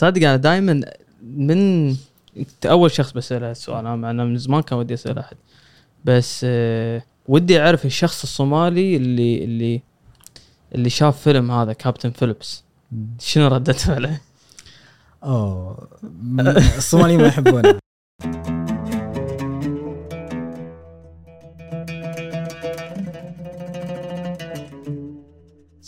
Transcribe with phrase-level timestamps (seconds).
[0.00, 0.80] تصدق أنا دائما
[1.22, 1.88] من
[2.36, 5.36] انت أول شخص بسأله السؤال أنا من زمان كان ودي أسأل أحد.
[6.04, 9.82] بس آه ودي أعرف الشخص الصومالي اللي اللي
[10.74, 12.64] اللي شاف فيلم هذا كابتن فيليبس.
[13.18, 14.20] شنو ردة فعله؟
[15.24, 15.88] أوه
[16.76, 17.79] الصوماليين ما يحبونه.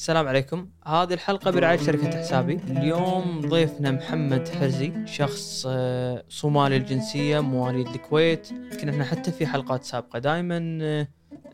[0.03, 0.69] السلام عليكم.
[0.87, 2.55] هذه الحلقة برعاية شركة حسابي.
[2.71, 8.51] اليوم ضيفنا محمد حرزي شخص آه، صومالي الجنسية مواليد الكويت.
[8.51, 10.19] يمكن إحنا حتى في حلقات سابقة.
[10.19, 11.09] دائما آه،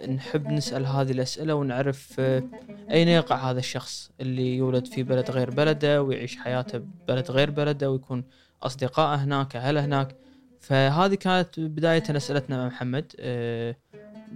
[0.07, 2.43] نحب نسأل هذه الأسئلة ونعرف آه،
[2.91, 7.91] أين يقع هذا الشخص اللي يولد في بلد غير بلده ويعيش حياته ببلد غير بلده
[7.91, 8.25] ويكون
[8.63, 10.17] أصدقائه هناك أهله هناك.
[10.61, 13.13] فهذه كانت بداية أسئلتنا مع محمد.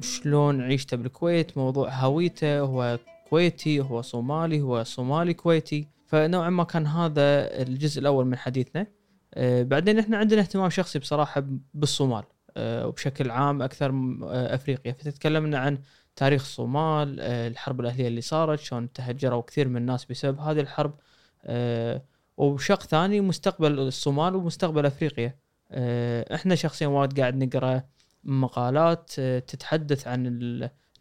[0.00, 2.98] شلون عيشته بالكويت؟ موضوع هويته هو
[3.32, 5.88] كويتي هو صومالي هو صومالي كويتي.
[6.06, 7.22] فنوعا ما كان هذا
[7.62, 8.86] الجزء الأول من حديثنا.
[9.34, 12.22] آه، بعدين إحنا عندنا اهتمام شخصي بصراحة بالصومال
[12.56, 14.92] آه، وبشكل عام أكثر آه، أفريقيا.
[14.92, 15.78] فتتكلمنا عن
[16.16, 20.94] تاريخ الصومال الحرب الأهلية اللي صارت شلون تهجروا كثير من الناس بسبب هذه الحرب.
[22.36, 25.36] وبشق ثاني مستقبل الصومال ومستقبل أفريقيا.
[26.34, 27.82] إحنا شخصيا وايد قاعد نقرأ
[28.24, 30.26] مقالات تتحدث عن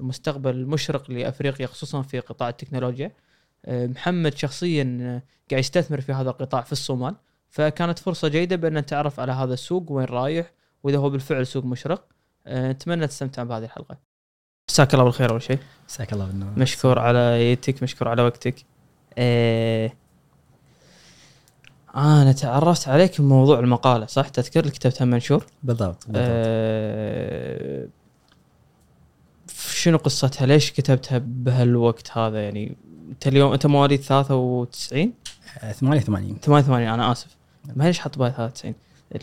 [0.01, 3.11] المستقبل المشرق لأفريقيا خصوصا في قطاع التكنولوجيا.
[3.65, 5.21] آه، محمد شخصيا آه،
[5.51, 7.15] قاعد يستثمر في هذا القطاع في الصومال.
[7.49, 10.51] فكانت فرصة جيدة بأن نتعرف على هذا السوق وين رايح
[10.83, 12.05] وإذا هو بالفعل سوق مشرق.
[12.47, 13.97] آه، اتمنى تستمتع بهذه الحلقة.
[14.69, 15.59] مساك الله بالخير أول شيء.
[15.87, 16.49] مساك الله بالنور.
[16.57, 18.55] مشكور على يتك مشكور على وقتك.
[19.17, 19.91] آه
[21.95, 26.23] أنا تعرفت عليك بموضوع المقالة صح؟ تذكر اللي كتبتها منشور؟ بالضبط, بالضبط.
[26.25, 27.87] آه
[29.69, 32.75] شنو قصتها؟ ليش كتبتها بهالوقت هذا؟ يعني
[33.09, 35.13] انت اليوم انت مواليد 93
[35.59, 37.27] آه، 88 88 أنا آسف.
[37.75, 38.73] ما ليش حط بالي 93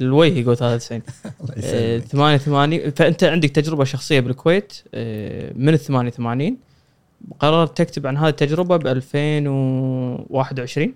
[0.00, 1.02] الوجه يقول 93
[1.40, 6.56] الله آه، يسلمك 88 فأنت عندك تجربة شخصية بالكويت آه، من ال 88
[7.38, 10.94] قررت تكتب عن هذه التجربة ب 2021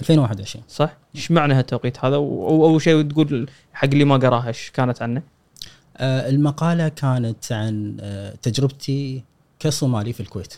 [0.00, 5.02] 2021 صح؟ إيش معنى هالتوقيت هذا؟ واول شيء تقول حق اللي ما قراها إيش كانت
[5.02, 5.22] عنه؟
[5.96, 9.24] آه، المقالة كانت عن آه، تجربتي
[9.58, 10.54] كصومالي في الكويت.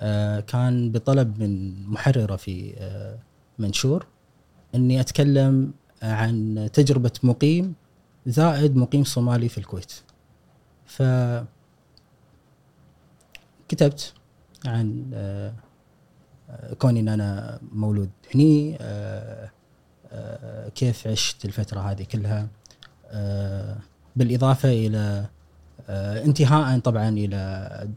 [0.00, 2.74] آه، كان بطلب من محررة في
[3.58, 4.06] منشور
[4.74, 5.72] أني أتكلم
[6.02, 7.74] عن تجربة مقيم
[8.26, 9.92] زائد مقيم صومالي في الكويت.
[10.86, 11.02] ف
[13.68, 14.12] كتبت
[14.66, 15.10] عن
[16.78, 18.78] كوني إن أنا مولود هني
[20.74, 22.48] كيف عشت الفترة هذه كلها.
[24.16, 25.24] بالإضافة إلى
[25.88, 27.88] آه، انتهاء طبعا إلى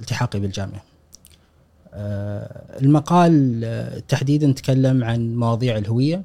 [0.00, 0.82] التحاقي بالجامعة.
[1.94, 6.22] آه، المقال آه، تحديدا تكلم عن مواضيع الهوية.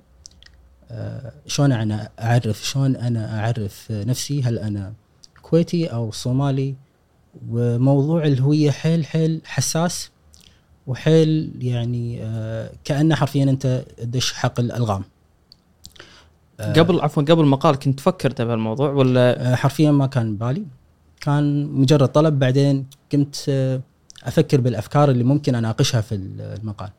[1.47, 4.93] شلون أنا أعرف شلون أنا أعرف نفسي؟ هل أنا
[5.41, 6.75] كويتي أو صومالي؟
[7.49, 10.09] وموضوع الهوية حيل حيل حساس
[10.87, 12.19] وحيل يعني
[12.83, 15.03] كأنه حرفيا أنت تدش حقل ألغام.
[16.65, 20.65] قبل عفوا قبل المقال كنت فكرت بهالموضوع ولا؟ آه، حرفيا ما كان بالي
[21.21, 23.81] كان مجرد طلب بعدين كنت آه،
[24.23, 26.89] أفكر بالأفكار اللي ممكن أناقشها في المقال.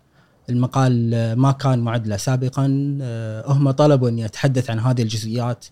[0.51, 2.99] المقال آه، ما كان معدله سابقا.
[3.03, 5.67] آه، هم طلبوا إني أتحدث عن هذه الجزئيات.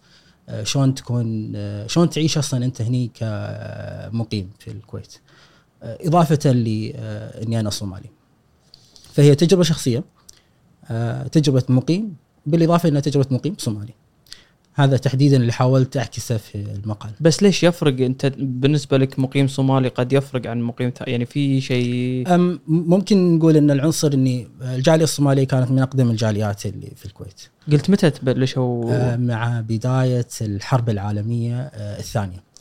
[0.49, 5.15] آه، شلون تكون آه، شلون تعيش أصلا أنت هني كمقيم في الكويت.
[5.83, 8.11] آه، إضافة لاني أنا صومالي.
[9.13, 10.05] فهي تجربة شخصية
[10.91, 12.15] آه، تجربة مقيم.
[12.47, 13.93] بالإضافة إلى تجربة مقيم صومالي.
[14.75, 17.11] هذا تحديدا اللي حاولت أعكسه في المقال.
[17.21, 22.35] بس ليش يفرق؟ أنت بالنسبة لك مقيم صومالي قد يفرق عن مقيم يعني في شيء؟
[22.35, 27.41] أم ممكن نقول إن العنصر إني الجالية الصومالية كانت من أقدم الجاليات اللي في الكويت.
[27.73, 32.52] قلت متى تبلشوا؟ آه، مع بداية الحرب العالمية آه، الثانية.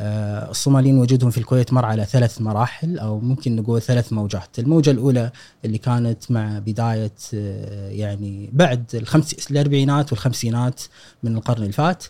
[0.00, 5.30] الصوماليين وجودهم في الكويت مر على ثلاث مراحل أو ممكن نقول ثلاث موجات، الموجة الأولى
[5.64, 10.82] اللي كانت مع بداية آه، يعني بعد الخمس الأربعينات والخمسينات
[11.22, 12.04] من القرن اللي فات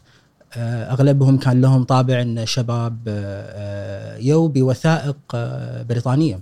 [0.56, 6.40] آه، أغلبهم كان لهم طابع إن شباب آه، آه، يو بوثائق آه، بريطانية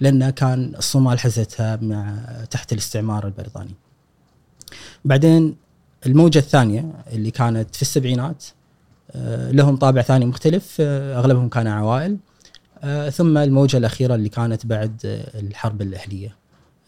[0.00, 2.16] لأن كان الصومال حزتها مع
[2.50, 3.74] تحت الاستعمار البريطاني.
[5.04, 5.56] بعدين
[6.06, 8.59] الموجة الثانية اللي كانت في السبعينات آه،
[9.50, 12.16] لهم طابع ثاني مختلف آه، أغلبهم كانوا عوائل.
[12.82, 16.36] آه، ثم الموجة الأخيرة اللي كانت بعد آه، الحرب الأهلية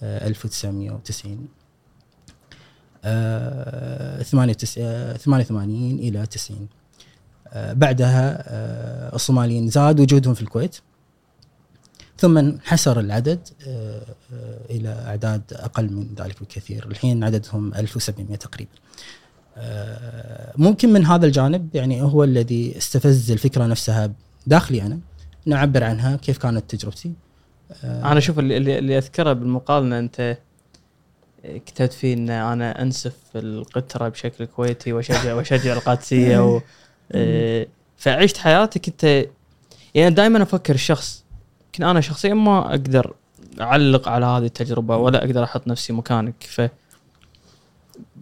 [0.03, 1.49] آه، 1990
[3.05, 6.69] آه، 88 88 إلى 90
[7.53, 10.77] آه، بعدها آه، الصوماليين زاد وجودهم في الكويت.
[12.19, 14.03] ثم انحسر العدد آه،
[14.35, 16.87] آه، إلى أعداد أقل من ذلك بكثير.
[16.87, 18.71] الحين عددهم 1700 تقريبا.
[18.73, 18.79] آه،
[20.57, 24.13] ممكن من هذا الجانب يعني هو الذي استفز الفكرة نفسها
[24.47, 24.99] داخلي أنا.
[25.47, 27.13] نعبر عنها كيف كانت تجربتي.
[27.85, 30.39] أنا أشوف اللي, اللي, أذكره بالمقال إن أنت
[31.45, 36.61] كتبت فيه إن أنا أنسف القطرة بشكل كويتي واشجع وأشجع القادسية و
[38.03, 39.27] فعشت حياتك انت
[39.95, 41.25] يعني دائما أفكر الشخص.
[41.67, 43.15] يمكن أنا شخصيا ما أقدر
[43.61, 46.35] أعلق على هذه التجربة ولا أقدر أحط نفسي مكانك.
[46.49, 46.61] ف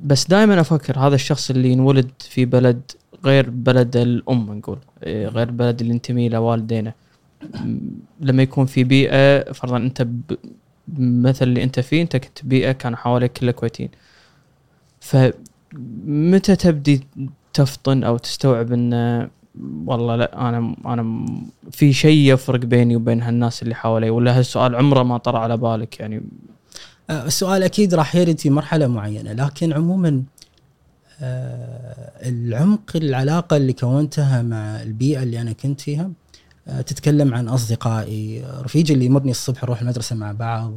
[0.05, 2.81] بس دائما أفكر هذا الشخص اللي انولد في بلد
[3.25, 4.79] غير بلد الأم نقول.
[5.03, 6.93] إيه، غير بلد اللي ينتمي لوالدينه
[8.21, 10.07] لما يكون في بيئة فرضا أنت
[10.99, 13.91] مثل اللي أنت فيه أنت كنت بيئة كان حواليك كله كويتيين
[15.01, 17.07] فمتى تبدي
[17.55, 19.29] تفطن أو تستوعب إن
[19.87, 21.27] والله لا أنا أنا
[21.71, 26.01] في شيء يفرق بيني وبين هالناس اللي حوالي ولا هالسؤال عمره ما طرى على بالك
[26.01, 26.23] يعني
[27.11, 30.23] السؤال أكيد راح يرد في مرحلة معينة لكن عموما
[31.23, 36.11] آه، العمق العلاقة اللي كونتها مع البيئة اللي أنا كنت فيها
[36.69, 38.45] آه، تتكلم عن أصدقائي.
[38.61, 40.73] رفيجي اللي يمرني الصبح نروح المدرسة مع بعض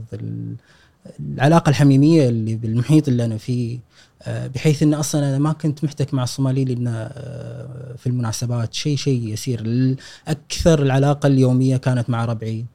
[1.20, 3.80] العلاقة الحميمية اللي بالمحيط اللي أنا فيه
[4.24, 8.98] آه، بحيث إن أصلا أنا ما كنت محتك مع الصوماليين لأن آه، في المناسبات شيء
[8.98, 9.96] شيء يسير.
[10.28, 12.60] أكثر العلاقة اليومية كانت مع ربعي.
[12.60, 12.66] آه،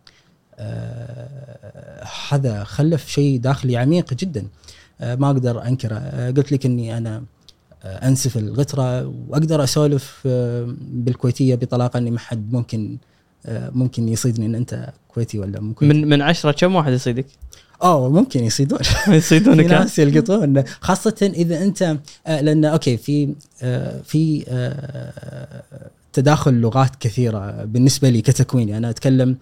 [2.30, 4.46] هذا خلف شيء داخلي عميق جدا.
[5.00, 6.30] ما أقدر أنكره.
[6.30, 7.22] قلت لك إني أنا
[7.84, 10.20] أنسف الغترة وأقدر أسولف
[10.80, 12.96] بالكويتية بطلاقة إني ما حد ممكن
[13.48, 15.94] ممكن يصيدني إن أنت كويتي ولا مو كويتي.
[15.94, 17.26] من من عشرة كم واحد يصيدك؟
[17.82, 18.78] آه ممكن يصيدون.
[19.08, 20.64] يصيدونك في ناس يلقطون.
[20.80, 21.96] خاصة إذا أنت
[22.26, 25.62] آه، لأن okay في آه، في آه،
[26.12, 28.76] تداخل لغات كثيرة بالنسبة لي كتكويني.
[28.76, 29.36] أنا أتكلم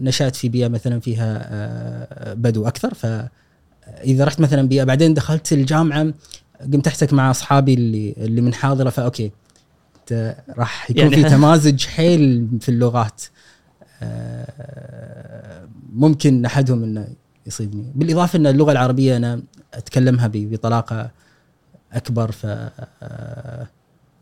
[0.00, 2.94] نشأت في بيئة مثلا فيها بدو أكثر.
[2.94, 6.14] فإذا رحت مثلا بيئة بعدين دخلت الجامعة
[6.72, 9.30] قمت أحتك مع أصحابي اللي اللي من حاضرة ف okay
[10.58, 13.22] راح يكون يعني في تمازج حيل في اللغات.
[15.92, 17.08] ممكن أحدهم إنه
[17.46, 17.92] يصيدني.
[17.94, 19.42] بالإضافة إن اللغة العربية أنا
[19.74, 21.10] أتكلمها بطلاقة
[21.92, 22.46] أكبر ف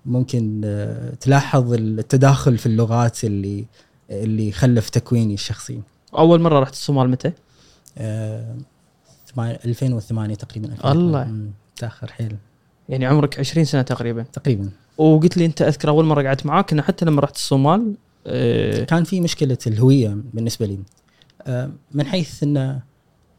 [0.07, 0.61] ممكن
[1.21, 3.67] تلاحظ التداخل في اللغات اللي
[4.11, 5.81] اللي خلف تكويني الشخصي.
[6.19, 7.33] أول مرة رحت الصومال متى؟
[7.99, 8.57] آه
[9.39, 11.51] 2008 تقريبا الله.
[11.77, 12.37] تاخر حيل.
[12.89, 14.23] يعني عمرك 20 سنة تقريبا.
[14.23, 14.71] تقريبا.
[14.99, 17.95] وقلت لي أنت أذكر أول مرة قعدت معاك إنه حتى لما رحت الصومال
[18.27, 20.79] آه كان في مشكلة الهوية بالنسبة لي.
[21.47, 22.81] آه من حيث انه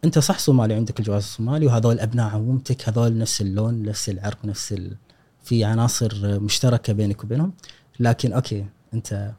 [0.04, 4.74] أنت صح صومالي عندك الجواز الصومالي وهذول ابناء عمومتك هذول نفس اللون نفس العرق نفس
[4.74, 4.96] ال...
[5.44, 7.54] في عناصر مشتركة بينك وبينهم.
[8.00, 9.32] لكن أوكي أنت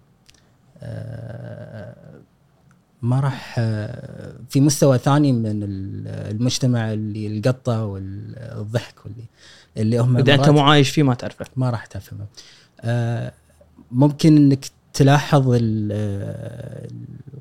[0.83, 1.95] آه،
[3.03, 9.25] ما راح آه، في مستوى ثاني من المجتمع اللي القطة والضحك واللي
[9.77, 11.47] اللي هم إذا أنت مو عايش فيه ما تعرفه.
[11.57, 12.27] ما راح تفهمه.
[12.81, 13.33] آه،
[13.91, 15.45] ممكن إنك تلاحظ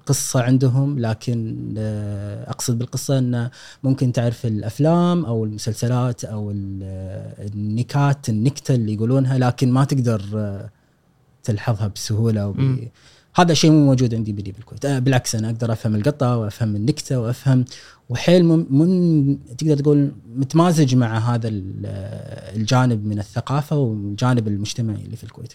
[0.03, 3.51] القصة عندهم لكن آه، أقصد بالقصة أنه
[3.83, 10.69] ممكن تعرف الأفلام أو المسلسلات أو النكات النكتة اللي يقولونها لكن ما تقدر آه،
[11.43, 12.87] تلحظها بسهولة وب...
[13.35, 17.19] هذا شيء مو موجود عندي بدي بالكويت آه، بالعكس أنا أقدر أفهم القطة وأفهم النكتة
[17.19, 17.65] وأفهم
[18.09, 21.49] وحيل من تقدر تقول متمازج مع هذا
[22.55, 25.53] الجانب من الثقافة والجانب المجتمعي اللي في الكويت.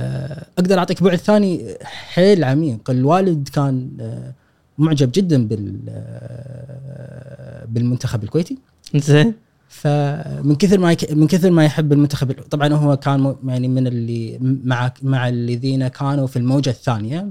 [0.00, 2.90] آه، أقدر أعطيك بعد ثاني حيل عميق.
[2.90, 4.32] الوالد كان آه،
[4.78, 8.58] معجب جدا بال آه، بالمنتخب الكويتي.
[8.96, 9.34] زين.
[9.68, 10.96] فمن كثر ما.
[11.10, 16.26] من كثر ما يحب المنتخب طبعا هو كان يعني من اللي مع مع الذين كانوا
[16.26, 17.28] في الموجة الثانية.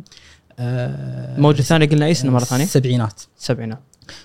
[0.60, 3.80] الموجه الثانية قلنا أي سنة مرة ثانية؟ السبعينات السبعينات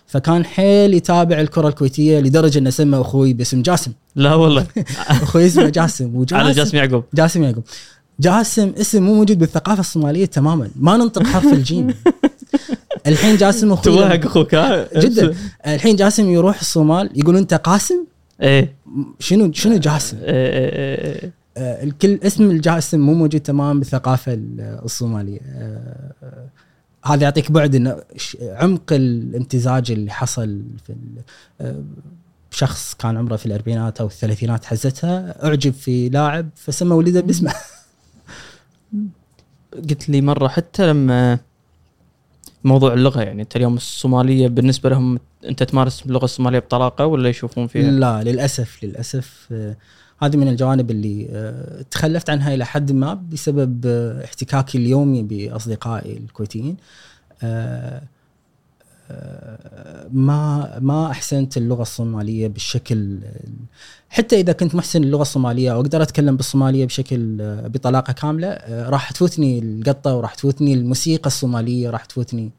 [0.06, 3.92] فكان حيل يتابع الكرة الكويتية لدرجة إنه سمى أخوي باسم جاسم.
[4.16, 4.66] لا والله.
[5.08, 7.04] أخوي اسمه جاسم وجاسم على جاسم يعقوب.
[7.14, 7.64] جاسم يعقوب.
[8.20, 10.70] جاسم اسم مو موجود بالثقافة الصومالية تماما.
[10.76, 11.94] ما ننطق حرف الجيم.
[13.06, 14.54] الحين جاسم أخوي توهق أخوك
[14.96, 15.34] جدا.
[15.66, 18.04] الحين جاسم يروح الصومال يقول أنت قاسم؟
[18.42, 18.74] إيه.
[19.18, 21.22] شنو شنو جاسم؟ إيه إيه إيه.
[21.22, 21.32] إيه.
[21.56, 25.40] آه الكل اسم الجاسم مو موجود تماما بالثقافة الصومالية.
[25.40, 26.50] آه
[27.04, 27.96] هذا يعطيك بعد انه
[28.42, 30.94] عمق الامتزاج اللي حصل في
[31.60, 31.82] آه
[32.50, 37.54] شخص كان عمره في الأربعينات أو الثلاثينات حزتها أعجب في لاعب فسمى ولده باسمه.
[39.90, 41.38] قلت لي مرة حتى لما
[42.64, 47.66] موضوع اللغة يعني أنت اليوم الصومالية بالنسبة لهم أنت تمارس اللغة الصومالية بطلاقة ولا يشوفون
[47.66, 49.76] فيها؟ لا للأسف للأسف آه،
[50.22, 56.16] هذه من الجوانب اللي آه، تخلفت عنها إلى حد ما بسبب آه، احتكاكي اليومي بأصدقائي
[56.16, 56.76] الكويتيين
[60.12, 63.18] ما ما أحسنت اللغة الصومالية بالشكل
[64.08, 67.36] حتى إذا كنت محسن اللغة الصومالية وأقدر أتكلم بالصومالية بشكل
[67.68, 72.50] بطلاقة كاملة راح تفوتني القطة وراح تفوتني الموسيقى الصومالية راح تفوتني.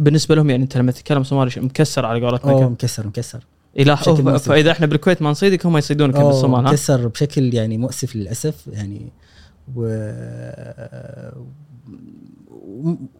[0.00, 3.46] بالنسبة لهم يعني أنت لما تتكلم صومالي مكسر على أوه قولتهم مكسر مكسر.
[3.76, 4.36] يلاحظوا.
[4.36, 9.12] فإذا إحنا بالكويت ما نصيدك هم يصيدونك بالصومال مكسر بشكل يعني مؤسف للأسف يعني
[9.76, 9.86] و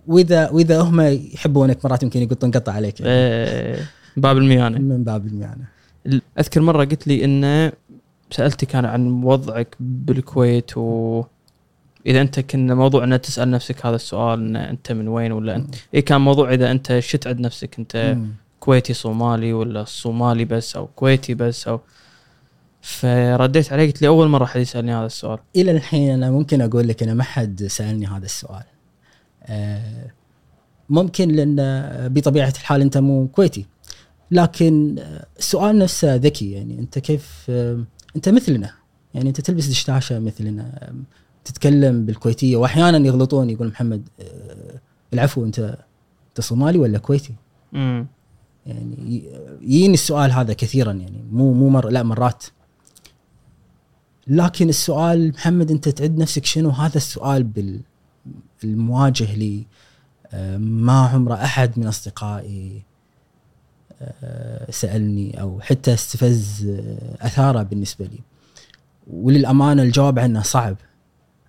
[0.06, 3.12] واذا وإذا هم يحبونك مرات يمكن يقطون قطه عليك يعني.
[3.12, 3.78] إيه،
[4.16, 4.78] باب الميانة.
[4.78, 5.64] من باب المعنى
[6.38, 7.72] أذكر مرة قلت لي إنه
[8.30, 11.22] سألتك أنا عن وضعك بالكويت و
[12.06, 15.74] إذا أنت كنا موضوع ان تسأل نفسك هذا السؤال ان أنت من وين ولا أنت؟
[15.94, 18.28] اي كان موضوع إذا أنت شت عند نفسك أنت مم.
[18.60, 21.80] كويتي صومالي ولا صومالي بس أو كويتي بس أو
[22.82, 25.38] فرديت عليه قلت لي أول مرة حد يسألني هذا السؤال.
[25.56, 28.62] إلى الحين أنا ممكن أقول لك أنا ما حد سألني هذا السؤال.
[30.88, 31.56] ممكن لأن
[32.08, 33.66] بطبيعة الحال أنت مو كويتي.
[34.30, 37.84] لكن آه، السؤال نفسه ذكي يعني أنت كيف آه،
[38.16, 38.70] أنت مثلنا.
[39.14, 40.92] يعني أنت تلبس دشداشة مثلنا
[41.44, 44.80] تتكلم بالكويتية وأحيانا يغلطون يقول محمد آه،
[45.12, 45.58] العفو أنت
[46.28, 47.34] أنت صومالي ولا كويتي؟
[47.74, 48.06] امم
[48.66, 49.24] يعني
[49.62, 52.44] يجيني السؤال هذا كثيرا يعني مو مو مر لا مرات.
[54.26, 57.80] لكن السؤال محمد أنت تعد نفسك شنو؟ هذا السؤال بال
[58.64, 59.66] المواجه لي
[60.32, 62.82] آه، ما عمره أحد من أصدقائي
[64.02, 68.18] آه، سألني أو حتى استفز آه، أثاره بالنسبة لي.
[69.12, 70.76] وللأمانة الجواب عنه صعب.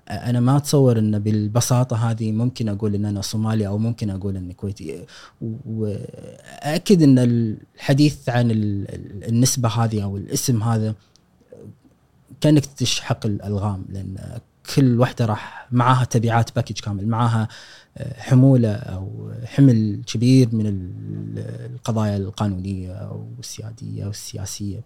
[0.09, 4.53] أنا ما أتصور إنه بالبساطة هذه ممكن أقول إن أنا صومالي أو ممكن أقول إني
[4.53, 5.05] كويتي.
[5.65, 10.95] وأكد إن الحديث عن ال- ال- النسبة هذه أو الاسم هذا
[12.41, 14.39] كأنك تشحق الألغام لأن
[14.75, 17.47] كل واحدة راح معاها تبعات باكج كامل معاها
[17.97, 24.81] آه، حمولة أو حمل كبير من ال- القضايا القانونية أو السيادية أو السياسية.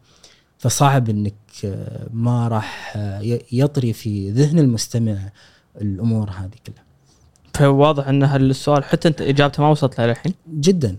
[0.60, 1.34] فصعب إنك
[1.66, 5.18] آه، ما راح آه، يطري في ذهن المستمع
[5.82, 6.84] الأمور هذه كلها.
[7.54, 10.96] فواضح إن هالسؤال حتى أنت إجابته ما وصلت له للحين؟ جدا.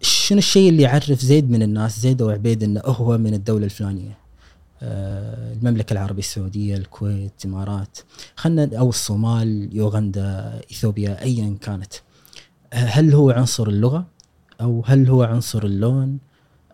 [0.00, 4.18] شنو الشيء اللي يعرف زيد من الناس زيد أو عبيد إنه هو من الدولة الفلانية؟
[4.82, 7.98] آه، المملكة العربية السعودية الكويت الإمارات
[8.36, 11.94] خلنا أو الصومال يوغندا إثيوبيا ايا كانت.
[12.72, 14.06] هل هو عنصر اللغة
[14.60, 16.18] أو هل هو عنصر اللون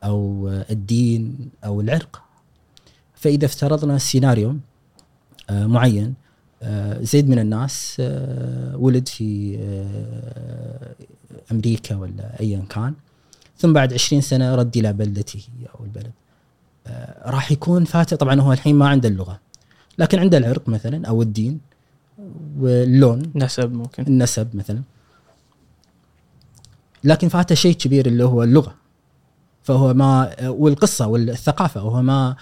[0.04, 2.22] أو آه، الدين أو العرق؟
[3.14, 4.56] فإذا افترضنا سيناريو
[5.50, 6.14] آه، معين
[6.62, 8.02] آه، زيد من الناس
[8.74, 9.58] ولد في
[11.52, 12.94] أمريكا ولا ايا كان
[13.58, 15.42] ثم بعد 20 سنة رد إلى بلدته
[15.74, 16.12] أو البلد.
[17.26, 19.40] راح يكون فاته طبعا هو الحين ما عنده اللغة
[19.98, 21.60] لكن عنده العرق مثلا أو الدين
[22.58, 23.22] واللون.
[23.34, 24.02] نسب ممكن.
[24.06, 24.82] النسب مثلا.
[27.04, 28.74] لكن فاته شيء كبير اللي هو اللغة
[29.62, 32.36] فهو ما والقصة والثقافة وهو ما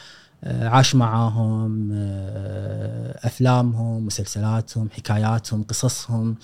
[0.45, 6.37] آه، عاش معاهم آه، أفلامهم مسلسلاتهم حكاياتهم قصصهم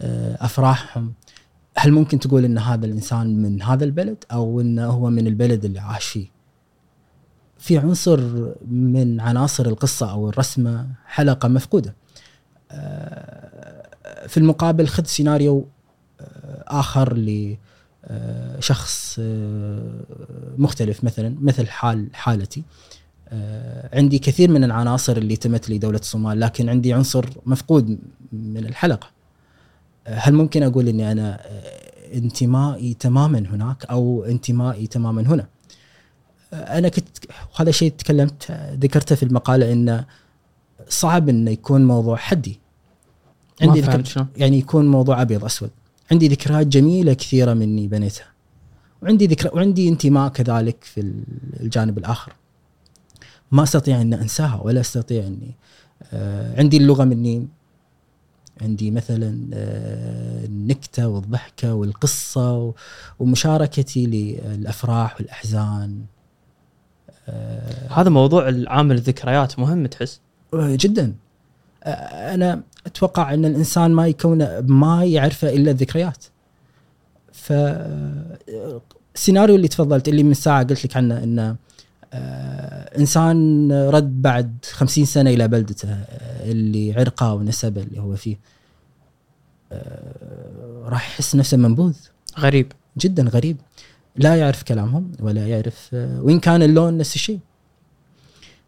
[0.00, 1.12] آه، أفراحهم.
[1.76, 5.78] هل ممكن تقول إن هذا الإنسان من هذا البلد أو إنه هو من البلد اللي
[5.78, 6.37] عاش فيه؟
[7.58, 8.20] في عنصر
[8.70, 11.94] من عناصر القصة أو الرسمة حلقة مفقودة.
[12.70, 13.88] آه،
[14.26, 15.66] في المقابل خذ سيناريو
[16.20, 17.14] آه، آخر
[18.58, 19.20] لشخص
[20.58, 22.62] مختلف مثلا مثل حال حالتي.
[23.32, 27.98] آه، عندي كثير من العناصر اللي تمت لي دولة الصومال لكن عندي عنصر مفقود
[28.32, 29.08] من الحلقة.
[30.06, 35.46] آه، هل ممكن أقول أني أنا آه، انتمائي تماما هناك أو انتمائي تماما هنا؟
[36.52, 37.08] أنا كنت
[37.54, 40.04] وهذا شيء تكلمت ذكرته في المقالة أنه
[40.88, 42.60] صعب أنه يكون موضوع حدي.
[43.62, 45.70] عندي ذكر يعني يكون موضوع أبيض أسود.
[46.10, 48.26] عندي ذكريات جميلة كثيرة مني بنيتها.
[49.02, 51.12] وعندي ذكرى وعندي انتماء كذلك في
[51.60, 52.32] الجانب الآخر.
[53.52, 55.54] ما أستطيع إن أنساها ولا أستطيع إني
[56.12, 57.48] آه عندي اللغة مني.
[58.60, 62.74] عندي مثلا آه النكتة والضحكة والقصة
[63.18, 66.04] ومشاركتي للأفراح والأحزان.
[67.90, 70.20] هذا موضوع العامل الذكريات مهم تحس؟
[70.54, 71.14] جدا.
[71.84, 76.24] آه، أنا أتوقع أن الإنسان ما يكون ما يعرفه إلا الذكريات.
[77.32, 77.52] ف
[79.14, 81.56] السيناريو اللي تفضلت اللي من ساعة قلت لك عنه إنه
[82.98, 85.96] إنسان رد بعد خمسين سنة إلى بلدته
[86.42, 88.36] اللي عرقه ونسبه اللي هو فيه.
[90.84, 91.96] راح يحس نفسه منبوذ.
[92.38, 92.72] غريب.
[92.98, 93.56] جدا غريب.
[94.18, 97.38] لا يعرف كلامهم ولا يعرف آه، وإن كان اللون نفس الشيء.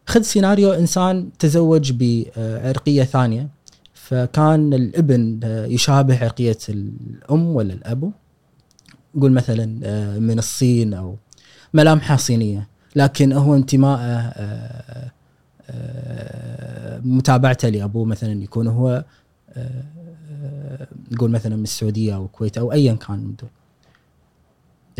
[0.05, 3.49] خذ سيناريو إنسان تزوج بعرقية ثانية
[3.93, 8.11] فكان الابن آه، يشابه عرقية الأم ولا الابو
[9.15, 11.15] نقول مثلا آه، من الصين أو
[11.73, 14.33] ملامحة صينية لكن هو انتمائه
[17.03, 19.05] متابعته لأبوه مثلا يكون هو
[21.11, 23.49] نقول مثلا من السعودية أو الكويت أو ايا كان من دول.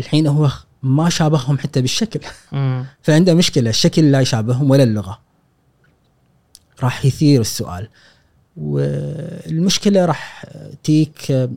[0.00, 0.50] الحين هو
[0.82, 2.20] ما شابههم حتى بالشكل.
[3.02, 5.18] فعنده مشكلة الشكل لا يشابههم ولا اللغة
[6.82, 7.88] راح يثير السؤال
[8.56, 10.46] والمشكلة راح
[10.82, 11.50] تيك آه،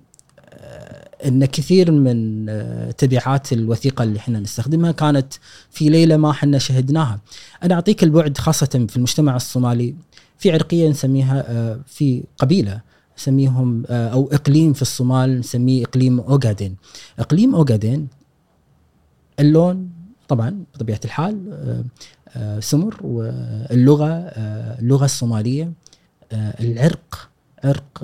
[1.25, 5.33] إن كثير من آه، تبعات الوثيقة اللي إحنا نستخدمها كانت
[5.71, 7.19] في ليلة ما إحنا شهدناها.
[7.63, 9.95] أنا أعطيك البعد خاصة في المجتمع الصومالي
[10.37, 12.81] في عرقية نسميها آه، في قبيلة
[13.17, 16.75] نسميهم أو إقليم في الصومال نسميه إقليم أوغادين.
[17.19, 18.07] إقليم أوغادين
[19.39, 19.89] اللون
[20.27, 21.83] طبعا بطبيعة الحال آه،
[22.37, 25.73] آه، سمر واللغة آه، اللغة الصومالية
[26.33, 27.29] العرق
[27.63, 28.03] عرق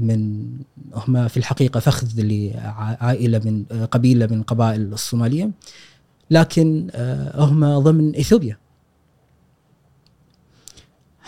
[0.00, 0.48] من
[0.94, 5.50] هم في الحقيقة فخذ لعائلة من قبيلة من قبائل الصومالية
[6.30, 6.90] لكن
[7.34, 8.58] هم ضمن إثيوبيا.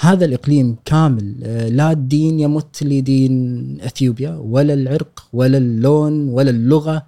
[0.01, 1.41] هذا الإقليم كامل
[1.77, 7.07] لا الدين يمت لدين إثيوبيا ولا العرق ولا اللون ولا اللغة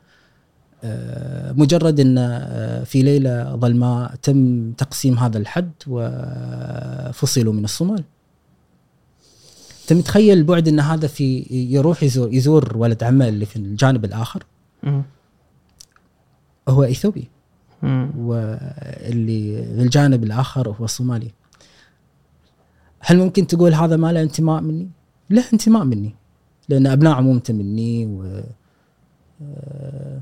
[1.57, 8.05] مجرد إن آه، في ليلة ظلماء تم تقسيم هذا الحد وفصلوا من الصومال.
[9.83, 14.43] انت متخيل البعد إن هذا في يروح يزور يزور ولد عمه اللي في الجانب الآخر
[14.83, 15.03] مم.
[16.69, 17.29] هو إثيوبي.
[18.17, 21.31] واللي في الجانب الآخر هو صومالي.
[23.01, 24.89] هل ممكن تقول هذا ما له انتماء مني؟
[25.31, 26.15] له انتماء مني
[26.69, 28.43] لأن أبناء عمومته مني و
[29.43, 30.21] آه،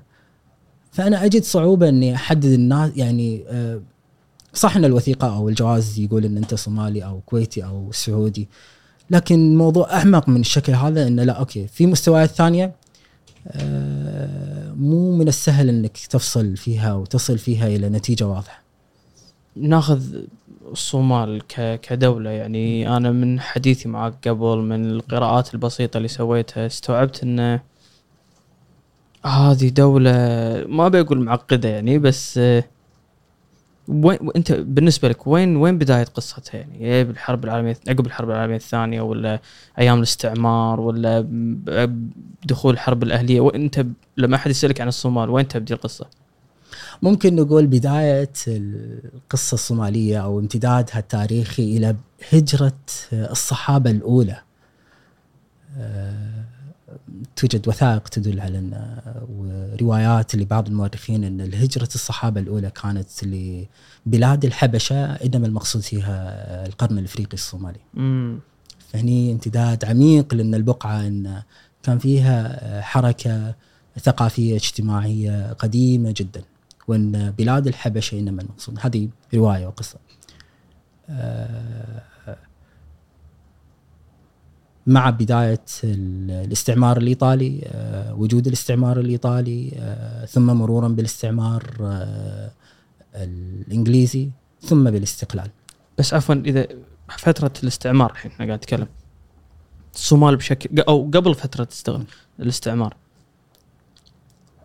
[0.93, 3.81] فأنا أجد صعوبة إني أحدد الناس يعني آه،
[4.55, 8.49] صح إن الوثيقة أو الجواز يقول إن أنت صومالي أو كويتي أو سعودي
[9.11, 12.73] لكن الموضوع أعمق من الشكل هذا إنه لا أوكي في مستويات ثانية
[13.49, 18.63] آه، مو من السهل إنك تفصل فيها وتصل فيها إلى نتيجة واضحة.
[19.57, 20.03] ناخذ
[20.73, 27.23] الصومال ك- كدولة يعني أنا من حديثي معك قبل من القراءات البسيطة اللي سويتها استوعبت
[27.23, 27.61] أن
[29.27, 30.11] هذه دولة
[30.69, 32.65] ما بقول معقدة يعني بس آه،
[33.89, 39.01] وين انت بالنسبة لك وين وين بداية قصتها يعني؟ بالحرب العالمية عقب الحرب العالمية الثانية
[39.01, 39.41] ولا
[39.79, 41.25] أيام الاستعمار ولا
[42.45, 46.07] بدخول الحرب الأهلية وأنت ب- لما أحد يسألك عن الصومال وين تبدي القصة؟
[47.03, 51.97] ممكن نقول بداية القصة الصومالية أو امتدادها التاريخي إلى
[52.33, 52.73] هجرة
[53.13, 54.37] الصحابة الأولى
[55.79, 56.28] آه،
[57.39, 58.99] توجد وثائق تدل على أن
[59.29, 67.35] وروايات لبعض المؤرخين أن الهجرة الصحابة الأولى كانت لبلاد الحبشة إنما المقصود فيها القرن الإفريقي
[67.35, 67.81] الصومالي.
[67.97, 68.41] امم
[68.93, 71.43] فهني امتداد عميق لأن البقعة أن
[71.83, 73.55] كان فيها حركة
[74.01, 76.43] ثقافية اجتماعية قديمة جدا
[76.89, 78.79] وأن بلاد الحبشة إنما المقصود.
[78.81, 79.99] هذه رواية وقصة.
[81.11, 82.03] آه،
[84.89, 92.51] مع بداية ال- الاستعمار الإيطالي آه، وجود الاستعمار الإيطالي آه، ثم مرورا بالاستعمار آه،
[93.15, 95.51] الإنجليزي ثم بالاستقلال.
[95.99, 96.67] بس عفوا إذا
[97.19, 98.87] فترة الاستعمار الحين إحنا قاعد نتكلم
[99.95, 101.69] الصومال بشكل أو قبل فترة
[102.41, 102.95] الاستعمار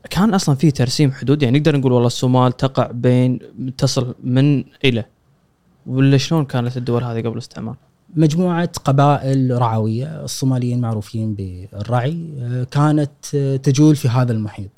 [0.10, 3.40] كان أصلا في ترسيم حدود يعني نقدر نقول والله الصومال تقع بين
[3.78, 5.06] تصل من إلى
[5.88, 7.76] ولا شلون كانت الدول هذه قبل الاستعمار؟
[8.16, 14.72] مجموعة قبائل رعوية الصوماليين معروفين بالرعي آه، كانت آه، تجول في هذا المحيط.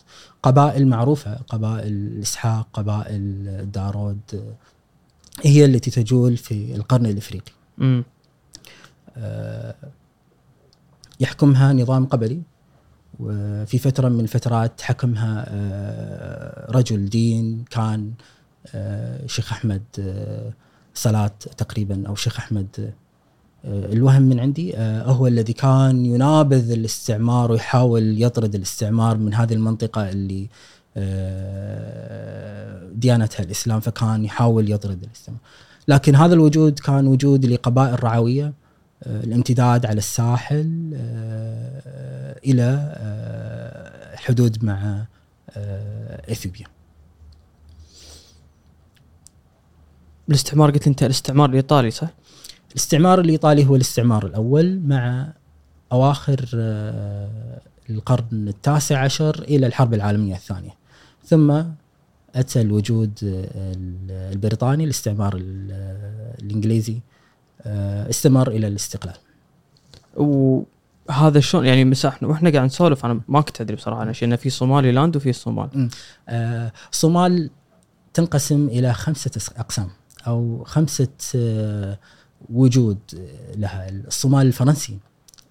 [0.43, 4.53] قبائل معروفة قبائل الإسحاق قبائل الدارود آه،
[5.43, 7.51] هي التي تجول في القرن الإفريقي.
[11.19, 12.41] يحكمها نظام قبلي
[13.19, 15.45] وفي فترة من الفترات حكمها
[16.71, 18.11] رجل دين كان
[19.25, 19.83] شيخ أحمد
[20.93, 22.93] صلاة تقريبا أو شيخ أحمد
[23.65, 30.09] الوهم من عندي آه، هو الذي كان ينابذ الاستعمار ويحاول يطرد الاستعمار من هذه المنطقة
[30.09, 30.49] اللي
[30.97, 35.41] آه، ديانتها الإسلام فكان يحاول يطرد الاستعمار
[35.87, 38.53] لكن هذا الوجود كان وجود لقبائل رعوية
[39.03, 45.05] آه، الامتداد على الساحل آه، آه، حدود مع
[45.49, 46.65] آه، إثيوبيا
[50.29, 52.09] الاستعمار قلت أنت الاستعمار الإيطالي صح؟
[52.75, 55.27] الاستعمار الإيطالي هو الاستعمار الأول مع
[55.91, 60.71] أواخر آه، القرن التاسع عشر إلى الحرب العالمية الثانية.
[61.23, 61.63] ثم
[62.35, 63.73] أتى الوجود آه،
[64.33, 65.41] البريطاني الاستعمار
[67.61, 69.15] آه، استمر إلى الاستقلال.
[70.15, 74.35] وهذا شلون؟ يعني مساحنا وإحنا قاعد نسولف أنا ما كنت أدري بصراحة أنا شيء انه
[74.35, 75.89] في صومالي لاند وفي الصومال
[76.29, 77.49] آه، الصومال
[78.13, 79.89] تنقسم إلى خمسة أقسام
[80.27, 81.99] أو خمسة آه،
[82.53, 82.97] وجود
[83.57, 84.97] لها الصومال الفرنسي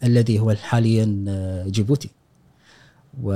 [0.05, 2.11] الذي هو حاليا آه، جيبوتي.
[3.23, 3.33] و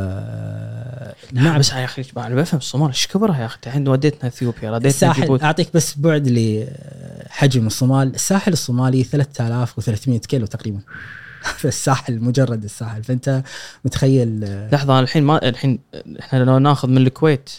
[1.33, 1.59] نعم.
[1.59, 5.21] بس يا أخي أنا بفهم الصومال إيش كبرها يا أخي؟ الحين وديتنا إثيوبيا رديتنا الساحل
[5.23, 5.45] جيبوتي.
[5.45, 8.15] أعطيك بس بعد لحجم الصومال.
[8.15, 10.81] الساحل الصومالي 3300 كيلو تقريبا.
[11.65, 13.05] الساحل مجرد الساحل.
[13.05, 13.43] فأنت
[13.85, 15.79] متخيل آه، لحظة الحين ما الحين
[16.21, 17.51] إحنا لو ناخذ من الكويت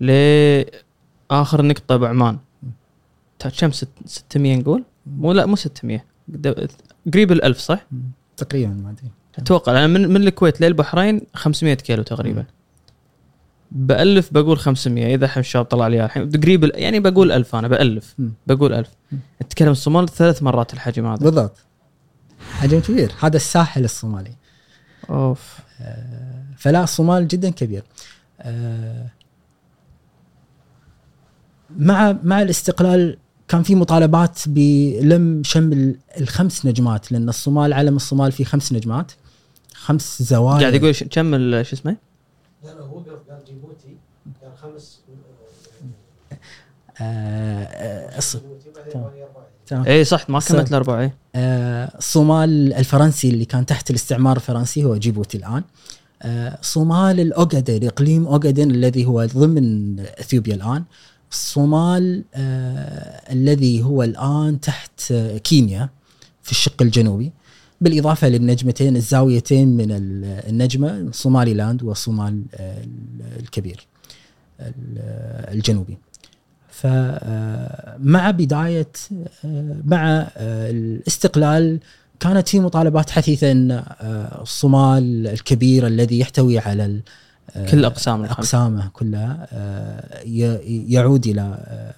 [0.00, 2.38] لآخر نقطة بعمان
[3.58, 6.70] كم ست- 600 نقول؟ مو لا مو 600 قد-
[7.14, 7.86] قريب ال 1000 صح؟
[8.36, 9.10] تقريبا ما أدري.
[9.38, 12.44] أتوقع أنا من من الكويت للبحرين 500 كيلو تقريبا.
[13.70, 18.14] بألف بقول 500 إذا الحين الشباب طلع لي الحين قريب يعني بقول 1000 أنا بألف.
[18.46, 19.18] بقول 1000 مم.
[19.40, 21.24] أتكلم الصومال ثلاث مرات الحجم هذا.
[21.24, 21.56] بالضبط.
[22.52, 23.12] حجم كبير.
[23.20, 24.36] هذا الساحل الصومالي.
[25.10, 25.58] أوف.
[26.56, 27.82] فلا الصومال جدا كبير.
[28.40, 29.06] آه،
[31.76, 33.16] مع مع الاستقلال
[33.52, 39.12] كان في مطالبات بلم شمل الخمس نجمات لأن الصومال علم الصومال فيه خمس نجمات
[39.74, 41.96] خمس زوايا قاعد يقول كم شو اسمه؟
[42.64, 43.96] لا لا هو قال جيبوتي
[44.42, 45.00] قال خمس
[47.00, 48.20] آه،
[49.72, 49.86] آه،.
[49.86, 50.40] اي صح ما.
[50.40, 51.14] كملت الأربعة إيه.
[51.34, 55.62] آه، الصومال الفرنسي اللي كان تحت الاستعمار الفرنسي هو جيبوتي الآن
[56.62, 60.84] صومال الاوغادن إقليم اوغادن الذي هو ضمن إثيوبيا الآن
[61.32, 65.88] الصومال آه، الذي هو الآن تحت آه، كينيا
[66.42, 67.32] في الشق الجنوبي
[67.80, 72.84] بالإضافة للنجمتين الزاويتين من ال- النجمة صومالي لاند وصومال آه،
[73.40, 73.86] الكبير
[74.60, 74.98] ال-
[75.54, 75.98] الجنوبي.
[76.70, 78.88] فمع بداية
[79.84, 81.80] مع الاستقلال
[82.20, 83.82] كانت في مطالبات حثيثة إن
[84.42, 87.00] الصومال الكبير الذي يحتوي على
[87.70, 90.20] كل اقسام أقسامه كلها آه،
[90.64, 91.94] يعود إلى آه،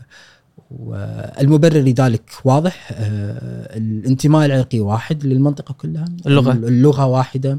[0.70, 6.04] والمبرر لذلك واضح آه، الانتماء العرقي واحد للمنطقة كلها.
[6.26, 6.52] اللغة.
[6.52, 7.58] اللغة واحدة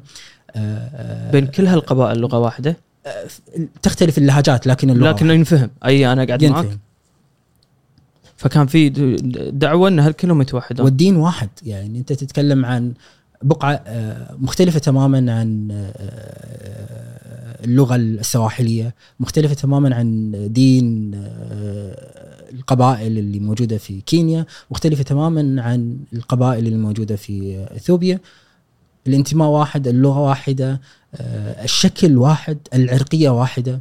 [1.32, 2.78] بين كل هالقبائل لغه واحدة؟
[3.82, 5.10] تختلف اللهجات لكن اللغة.
[5.10, 5.70] لكن ينفهم.
[5.86, 6.64] أي أنا قاعد معك.
[6.64, 6.80] ينفهم
[8.38, 8.90] فكان في
[9.54, 12.94] دعوة إن هالكلهم يتوحدون والدين واحد يعني أنت تتكلم عن
[13.44, 22.16] بقعة آه، مختلفة تماما عن آه، اللغة السواحلية مختلفة تماما عن دين آه،
[22.54, 28.20] القبائل اللي موجودة في كينيا مختلفة تماما عن القبائل اللي موجودة في إثيوبيا.
[29.08, 30.82] الانتماء واحد اللغة واحدة
[31.16, 33.80] آه، الشكل واحد العرقية واحدة.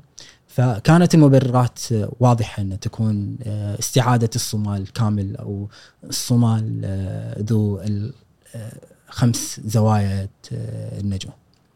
[0.54, 1.78] فكانت المبررات
[2.20, 5.68] واضحة ان تكون آه، استعادة الصومال كامل أو
[6.04, 8.72] الصومال آه، ذو آه،
[9.08, 11.32] خمس زوايا آه، النجمه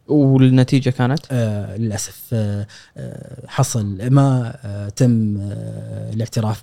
[0.08, 6.62] والنتيجة كانت؟ آه، للأسف آه، آه، حصل ما آه، تم آه، الاعتراف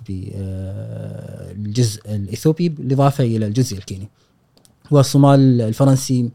[1.56, 4.08] بالجزء الإثيوبي بالإضافة إلى الجزء الكيني.
[4.90, 6.30] والصومال الفرنسي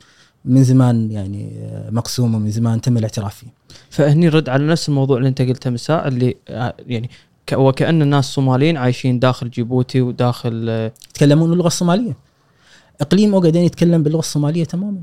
[0.46, 3.48] من زمان يعني آه، مقسوم ومن زمان تم الاعتراف فيه.
[3.90, 7.10] فهني رد على نفس الموضوع اللي أنت قلته مساء اللي آه، يعني
[7.54, 12.18] وكأن الناس الصوماليين عايشين داخل جيبوتي وداخل آه، يتكلمون اللغة الصومالية.
[13.02, 15.02] إقليم أوغادين يتكلم باللغة الصومالية تماما.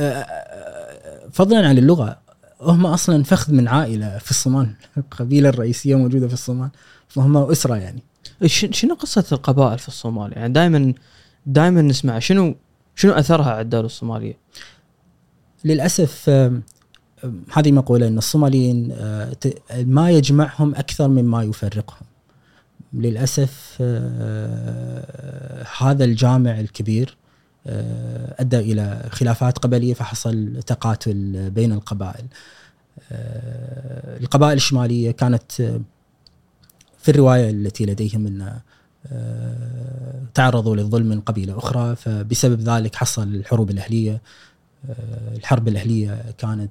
[0.00, 2.18] آه، آه، فضلا عن اللغة
[2.60, 6.70] هم أصلا فخذ من عائلة في الصومال القبيله الرئيسية موجودة في الصومال
[7.08, 8.02] فهم أسرة يعني.
[8.46, 10.94] شنو قصة القبائل في الصومال؟ يعني دائما
[11.46, 12.54] دائما نسمع شنو
[12.94, 14.38] شنو أثرها على الدولة الصومالية؟
[15.64, 16.30] للأسف
[17.52, 18.88] هذه مقولة إن الصوماليين
[19.74, 22.06] ما يجمعهم أكثر مما يفرقهم.
[22.94, 27.16] للأسف آه، هذا الجامع الكبير
[27.66, 32.24] آه، أدى إلى خلافات قبلية فحصل تقاتل بين القبائل.
[33.12, 35.52] آه، القبائل الشمالية كانت
[36.98, 38.58] في الرواية التي لديهم أن
[40.34, 44.20] تعرضوا للظلم من قبيلة أخرى فبسبب ذلك حصل الحروب الأهلية.
[45.36, 46.70] الحرب الأهلية كانت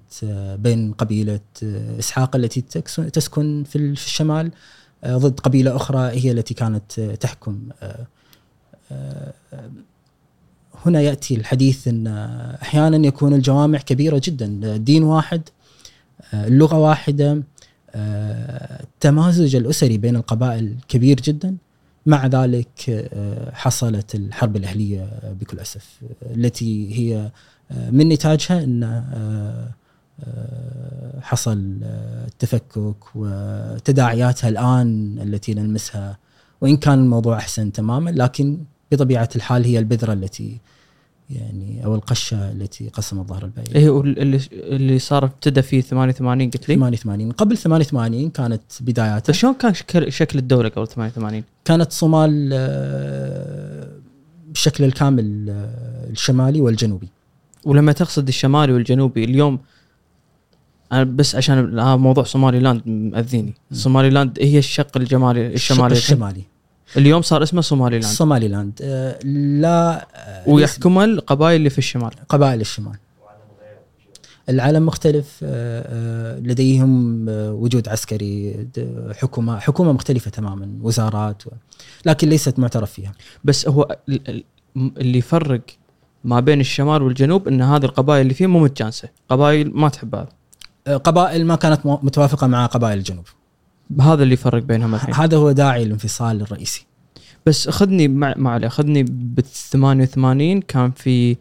[0.60, 2.62] بين قبيلة آه، إسحاق التي
[3.14, 4.52] تسكن في ال- في الشمال
[5.08, 7.70] ضد قبيلة أخرى هي التي كانت آه، تحكم.
[7.84, 8.06] آه،
[8.92, 9.34] آه،
[10.86, 14.78] هنا يأتي الحديث أن آه، أحيانا يكون الجوامع كبيرة جدا.
[14.78, 15.42] دين واحد
[16.34, 17.44] آه، اللغة واحدة
[17.96, 21.56] آه، التمازج الأسري بين القبائل كبير جدا.
[22.06, 25.10] مع ذلك آه، حصلت الحرب الأهلية
[25.42, 25.60] بكل
[26.04, 27.32] آه، التي هي
[27.92, 29.70] من نتاجها إن آه، آه،
[31.22, 36.18] حصل آه، التفكك وتداعياتها الآن التي نلمسها.
[36.62, 38.58] وإن كان الموضوع أحسن تماما لكن
[38.92, 40.58] بطبيعة الحال هي البذرة التي
[41.30, 46.70] يعني أو القشة التي قسمت ظهر البعير إيه اللي اللي صار ابتدى فيه 88 قلت
[46.70, 49.34] لي؟ 88 قبل 88 كانت بداياته.
[49.34, 53.88] فشلون كان شكل شكل الدولة قبل 88 كانت صومال آه،
[54.48, 57.08] بشكل الكامل آه، الشمالي والجنوبي.
[57.66, 59.60] ولما تقصد الشمالي والجنوبي اليوم
[60.92, 63.54] أنا بس عشان آه، موضوع صومالي لاند مأذيني.
[63.72, 66.42] صومالي لاند هي الشق الشمالي الشمالي الشق الشمالي.
[66.98, 72.12] اليوم صار اسمه صومالي لاند صومالي لاند آه، لا آه، ويحكمها القبائل اللي في الشمال.
[72.30, 72.96] قبائل الشمال.
[74.50, 78.68] العالم مختلف آه، لديهم وجود عسكري
[79.20, 81.50] حكومة حكومة مختلفة تماما وزارات و...
[82.06, 83.12] لكن ليست معترف فيها.
[83.44, 84.44] بس هو ال- ال-
[84.98, 85.62] اللي يفرق
[86.24, 89.10] ما بين الشمال والجنوب إن هذه القبائل اللي فيه مو متجانسة.
[89.30, 90.30] قبائل ما تحب هذا.
[90.88, 93.26] قبائل ما كانت متوافقة مع قبائل الجنوب.
[94.02, 95.16] هذا اللي يفرق بينهم الحين.
[95.16, 96.86] هذا هو داعي الانفصال الرئيسي.
[97.46, 101.38] بس خذني مع ما عليه خذني بال 88 كان في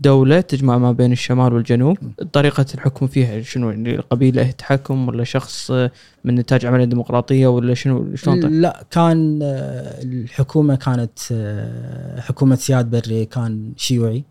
[0.00, 1.98] دولة تجمع ما بين الشمال والجنوب.
[2.32, 5.70] طريقة الحكم فيها شنو؟ يعني قبيلة تحكم ولا شخص
[6.24, 12.56] من نتاج عملية ديمقراطية ولا شنو شلون طيب؟ لا كان آه، الحكومة كانت آه، حكومة
[12.56, 14.24] سياد بري كان شيوعي.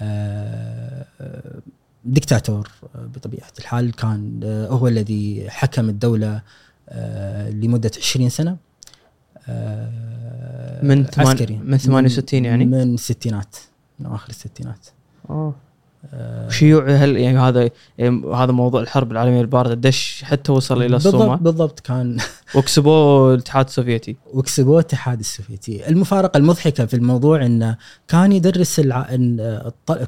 [0.00, 1.60] آه، آه،
[2.04, 6.42] دكتاتور آه، بطبيعة الحال كان آه، هو الذي حكم الدولة
[6.88, 8.56] آه، لمدة 20 سنة
[9.48, 13.56] آه، من ثمان- عسكري من 68 يعني؟ من الستينات
[13.98, 14.86] من أواخر الستينات
[15.30, 15.54] أوه.
[16.48, 21.38] شيوعي هل يعني هذا يعني هذا موضوع الحرب العالمية الباردة دش حتى وصل بالضبط الصومال.
[21.38, 22.18] بالضبط كان.
[22.54, 24.16] وكسبوه الاتحاد السوفيتي.
[24.32, 25.88] وكسبوه الاتحاد السوفيتي.
[25.88, 27.76] المفارقة المضحكة في الموضوع انه
[28.08, 29.02] كان يدرس الع...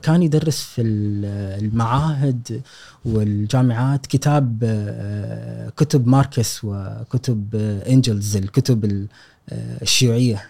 [0.03, 2.61] كان يدرس في ال- المعاهد
[3.05, 9.07] والجامعات كتاب آه، كتب ماركس وكتب آه، إنجلز الكتب ال-
[9.49, 10.43] آه، الشيوعية.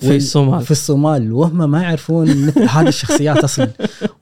[0.00, 0.62] في الصومال.
[0.64, 1.32] في الصومال.
[1.32, 3.68] وهم ما يعرفون مثل هذه الشخصيات أصلا.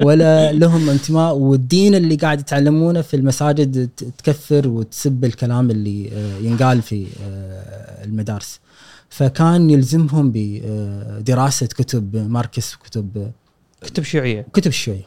[0.02, 1.34] ولا لهم انتماء.
[1.36, 8.04] والدين اللي قاعد يتعلمونه في المساجد ت- تكفر وتسب الكلام اللي آه، ينقال في آه،
[8.04, 8.60] المدارس.
[9.08, 13.30] فكان يلزمهم بدراسه كتب ماركس وكتب
[13.80, 14.46] كتب شيوعية.
[14.52, 15.06] كتب الشيوعيه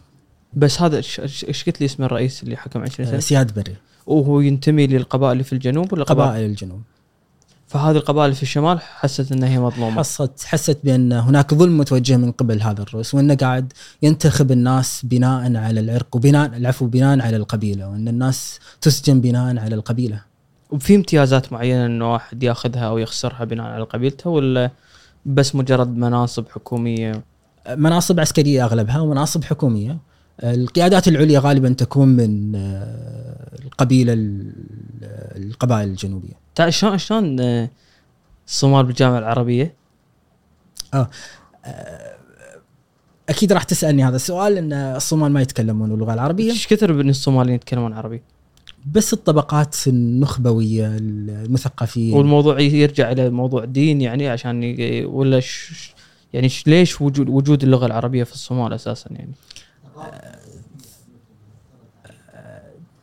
[0.54, 3.76] بس هذا ايش- قلت لي اسم الرئيس اللي حكم 20 آه، سنة سياد بري.
[4.08, 6.82] وهو ينتمي للقبائل اللي في الجنوب ولا قبائل؟ الجنوب.
[7.70, 10.00] فهذه القبائل في الشمال حست انها هي مظلومة.
[10.00, 15.56] حست حست بأن هناك ظلم متوجه من قبل هذا الروس وانه قاعد ينتخب الناس بناء
[15.56, 20.22] على العرق وبناء العفو بناء على القبيلة وأن الناس تسجن بناء على القبيلة.
[20.72, 24.72] وفي امتيازات معينة إنه واحد يأخذها أو يخسرها بناء على قبيلته ولا
[25.26, 27.22] بس مجرد مناصب حكومية؟
[27.76, 29.98] مناصب عسكرية أغلبها ومناصب حكومية.
[30.44, 34.54] القيادات العليا غالبا تكون من آه، القبيلة ال-
[35.36, 36.34] القبائل الجنوبية.
[36.60, 37.70] تعال شلون شلون آه،
[38.48, 39.76] الصومال بالجامعة العربية؟
[43.30, 46.52] أكيد راح تسألني هذا السؤال إن الصومال ما يتكلمون اللغة العربية.
[46.52, 48.22] إيش كثر من الصوماليين يتكلمون عربي؟
[48.92, 55.94] بس الطبقات النخبوية المثقفين والموضوع يرجع إلى موضوع دين يعني عشان ولا ش
[56.34, 59.32] يعني ليش وجود وجود اللغة العربية في الصومال أساسا يعني؟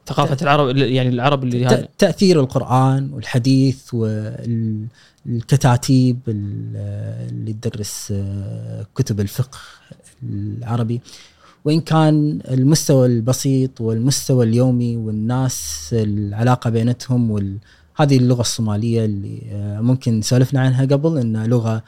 [0.06, 3.94] ثقافة العرب يعني العرب اللي هذا ت- تأثير القرآن والحديث
[5.26, 9.58] والكتاتيب اللي تدرس آه، كتب الفقه
[10.22, 11.00] العربي.
[11.64, 17.56] وإن كان المستوى البسيط والمستوى اليومي والناس العلاقة بينتهم وال
[17.96, 21.82] هذه اللغة الصومالية اللي آه، ممكن سولفنا عنها قبل انها لغة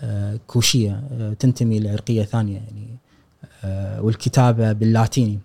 [0.00, 2.94] آه، كوشية آه، تنتمي لعرقية ثانية يعني
[4.00, 5.38] والكتابة باللاتيني.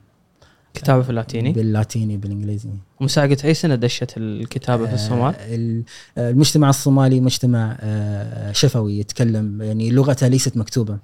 [0.73, 2.69] كتابة في اللاتيني؟ باللاتيني بالإنجليزي.
[3.01, 5.83] مساعدة أي سنة دشت الكتابة في الصومال؟ آه، ال-
[6.17, 10.97] آه، المجتمع الصومالي مجتمع آه، شفوي يتكلم يعني لغته ليست مكتوبة.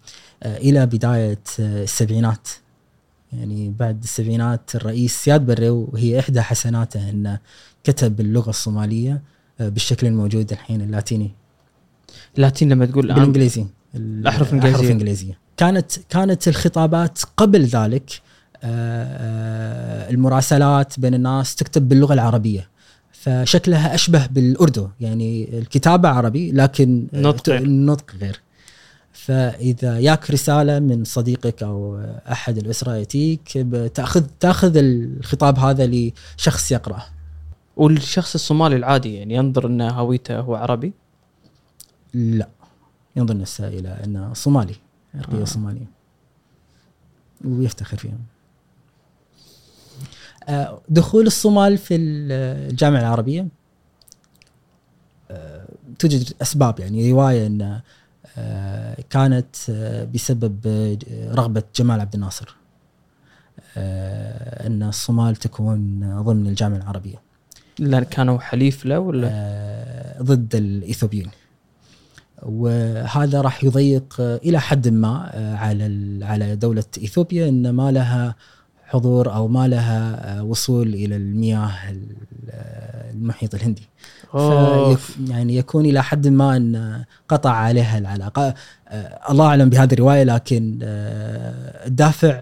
[0.43, 2.47] آه، إلى بداية السبعينات.
[3.34, 7.39] يعني بعد السبعينات الرئيس سياد بري وهي إحدى حسناته إنه
[7.84, 9.21] كتب اللغة الصومالية
[9.60, 11.32] بالشكل الموجود الحين اللاتيني.
[12.38, 13.65] اللاتين لما تقول الان بالإنجليزي.
[13.95, 14.69] الأحرف الإنجليزية.
[14.69, 15.38] الأحرف الإنجليزية.
[15.58, 18.21] كانت كانت الخطابات قبل ذلك
[20.10, 22.69] المراسلات بين الناس تكتب باللغة العربية
[23.12, 27.62] فشكلها أشبه بالأردو يعني الكتابة عربي لكن آه، نطق غير.
[27.62, 28.41] النطق غير
[29.12, 31.99] فإذا ياك رسالة من صديقك أو
[32.32, 37.04] أحد الاسره ياتيك تأخذ تاخذ الخطاب هذا لشخص يقرأه
[37.75, 40.93] والشخص الصومالي العادي يعني ينظر ان هويته هو عربي
[42.13, 42.49] لا
[43.15, 44.75] ينظر نفسه إلى إنه صومالي
[45.15, 45.41] عرقيه آه.
[45.41, 45.45] آه.
[45.45, 45.91] صومالية
[47.45, 48.35] ويفتخر فيهم آه،
[50.89, 53.47] دخول الصومال في الجامعة العربية
[55.31, 55.65] آه،
[55.99, 57.79] توجد أسباب يعني رواية إن
[58.38, 60.60] آه، كانت آه، بسبب
[61.31, 62.55] رغبة جمال عبد الناصر
[63.77, 67.21] إن الصومال تكون ضمن الجامعة العربية.
[67.79, 71.29] لأن كانوا حليف له ولا؟ ضد الايثيوبيين
[72.43, 78.36] وهذا راح يضيق إلى حد ما على على دولة ايثيوبيا إن ما لها
[78.95, 79.99] حضور أو ما لها
[80.39, 82.15] آه، وصول إلى المياه ال-
[82.49, 83.88] آه، المحيط الهندي.
[85.29, 88.53] يعني يكون إلى حد ما أن قطع عليها العلاقة.
[88.88, 92.41] آه، الله أعلم بهذه الرواية لكن الدافع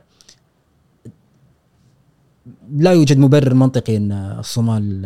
[2.78, 5.06] لا يوجد مبرر منطقي أن الصومال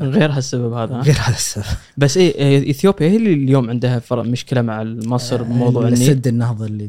[0.00, 1.64] غير هالسبب هذا؟ غير هذا السبب.
[1.96, 6.06] بس إيه إيه، إثيوبيا هي اللي اليوم عندها فرق مشكلة مع مصر بموضوع النيل.
[6.06, 6.88] سد النهضة اللي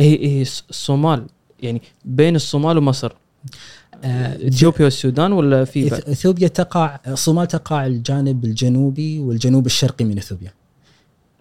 [0.00, 1.26] هي الص- الصومال
[1.62, 3.12] يعني بين الصومال ومصر؟
[4.04, 10.52] آه، إثيوبيا والسودان ولا في إثيوبيا تقع الصومال تقع الجانب الجنوبي والجنوب الشرقي من إثيوبيا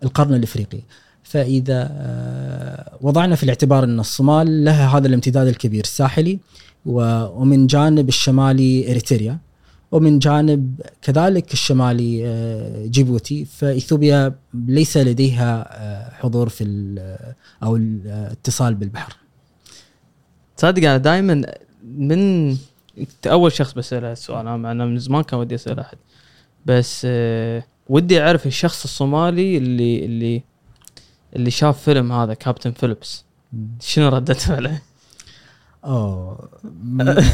[0.03, 0.79] القرن الإفريقي.
[1.23, 6.39] فإذا آه، وضعنا في الاعتبار إن الصومال لها هذا الامتداد الكبير الساحلي
[6.85, 9.37] ومن جانب الشمالي إريتريا
[9.91, 13.45] ومن جانب كذلك الشمالي آه، جيبوتي.
[13.45, 15.69] فإثيوبيا ليس لديها
[16.21, 16.63] حضور في
[17.63, 19.26] أو الاتصال بالبحر.
[20.57, 22.49] تصدق أنا دائما من
[22.97, 25.97] أنت أول شخص بساله السؤال أنا أنا من زمان كان ودي أسأل أحد.
[26.65, 30.43] بس آه ودي أعرف الشخص الصومالي اللي اللي
[31.35, 33.23] اللي شاف فيلم هذا كابتن فيليبس
[33.79, 34.81] شنو ردة فعله؟
[35.85, 36.49] أوه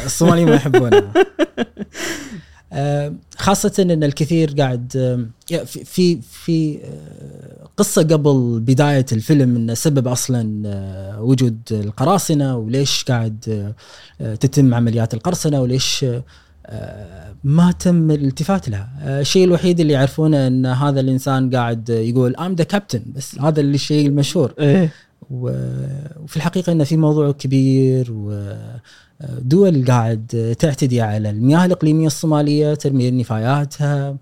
[0.04, 1.12] الصوماليين ما يحبونها
[2.72, 4.92] آه، خاصة إن الكثير قاعد
[5.52, 6.80] آه، في في
[7.76, 13.74] قصة قبل بداية الفيلم ان سبب أصلا آه، وجود القراصنة وليش قاعد
[14.20, 16.06] آه، تتم عمليات القرصنة وليش
[16.66, 18.88] آه، ما تم الالتفات لها.
[19.20, 24.06] الشيء الوحيد اللي يعرفونه إن هذا الإنسان قاعد يقول ام ذا كابتن بس هذا الشيء
[24.06, 24.54] المشهور.
[25.30, 25.50] و-
[26.22, 34.16] وفي الحقيقة أن في موضوع كبير ودول قاعد تعتدي على المياه الإقليمية الصومالية ترمي نفاياتها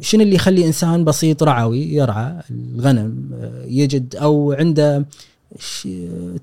[0.00, 5.06] شنو اللي يخلي إنسان بسيط رعوي يرعى الغنم آه، يجد أو عنده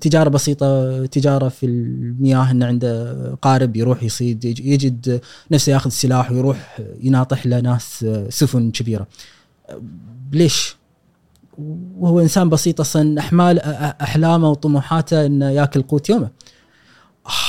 [0.00, 6.30] تجارة بسيطة تجارة في المياه أنه عنده قارب يروح يصيد يج- يجد نفسه ياخذ سلاح
[6.32, 9.06] ويروح يناطح لناس آه، سفن كبيرة
[9.70, 9.82] آه،
[10.32, 10.76] ليش؟
[11.98, 13.58] وهو إنسان بسيط أصلا أحمال
[14.00, 16.28] أحلامه وطموحاته إنه ياكل قوت يومه.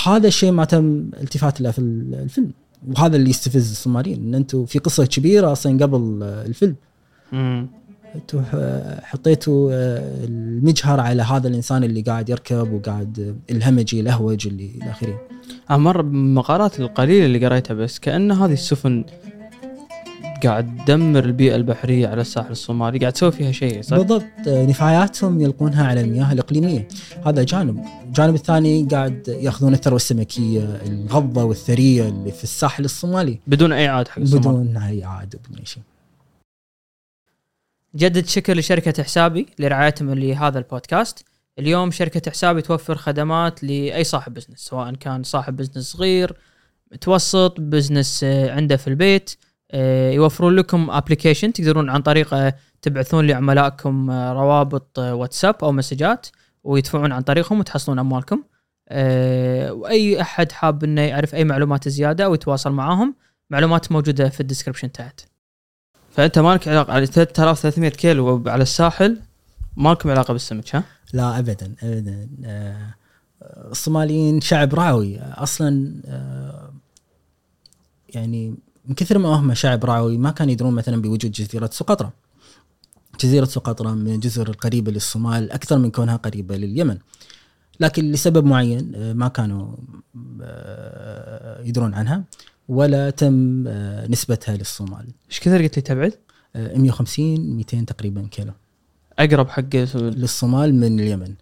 [0.05, 2.51] هذا الشيء ما تم التفات له في ال- الفيلم
[2.87, 6.75] وهذا اللي يستفز الصوماليين إن أنتم في قصة كبيرة أصلا قبل الفيلم
[8.15, 8.43] أنتم
[9.03, 15.21] حطيتوا آه، المجهر على هذا الإنسان اللي قاعد يركب وقاعد الهمجي الاهوج اللي إلى آخره.
[15.69, 19.03] أنا مرة بالمقالات القليله اللي قريتها بس كان هذه السفن
[20.47, 24.23] قاعد تدمر البيئة البحرية على الساحل الصومالي قاعد تسوي فيها شيء صح؟ بالضبط.
[24.47, 26.87] نفاياتهم يلقونها على المياه الإقليمية.
[27.25, 27.85] هذا جانب.
[28.05, 33.39] الجانب الثاني قاعد يأخذون الثروة السمكية الغضة والثرية اللي في الساحل الصومالي.
[33.47, 34.43] بدون أي عاد حق الصومال.
[34.43, 35.83] بدون أي عاد بدون أي شيء.
[37.95, 41.25] جدد شكر لشركة حسابي لرعايتهم لهذا البودكاست.
[41.59, 46.37] اليوم شركة حسابي توفر خدمات لأي صاحب business سواء كان صاحب business صغير
[46.91, 49.35] متوسط business عنده في البيت.
[50.13, 56.27] يوفرون لكم application تقدرون عن طريقه تبعثون لعملائكم آه، روابط آه، واتساب أو messages
[56.63, 58.43] ويدفعون عن طريقهم وتحصلون أموالكم.
[58.89, 63.15] آه، وأي أحد حاب إنه يعرف أي معلومات زيادة أو يتواصل معاهم
[63.49, 65.21] معلومات موجودة في ال description تحت.
[66.11, 69.21] فأنت مالك علاقة على 3300 كيلو على الساحل
[69.77, 72.29] مالكم علاقة بالسمك ها؟ لا ابدا ابدا.
[72.45, 72.95] آه،
[73.71, 76.73] الصوماليين شعب راوي أصلا آه،
[78.09, 78.55] يعني
[78.87, 82.11] من كثر ما هم شعب راوي ما كانوا يدرون مثلا بوجود جزيرة سقطرى
[83.19, 86.97] جزيرة سقطرى من الجزر القريبة للصومال أكثر من كونها قريبة لليمن.
[87.79, 89.75] لكن لسبب معين آه، ما كانوا
[90.41, 92.23] آه، يدرون عنها
[92.67, 95.07] ولا تم آه، نسبتها للصومال.
[95.29, 96.13] إيش كثر قلت لي تبعد؟
[96.55, 98.53] آه، 150 200 تقريبا كيلو.
[99.19, 101.35] أقرب حق للصومال من اليمن.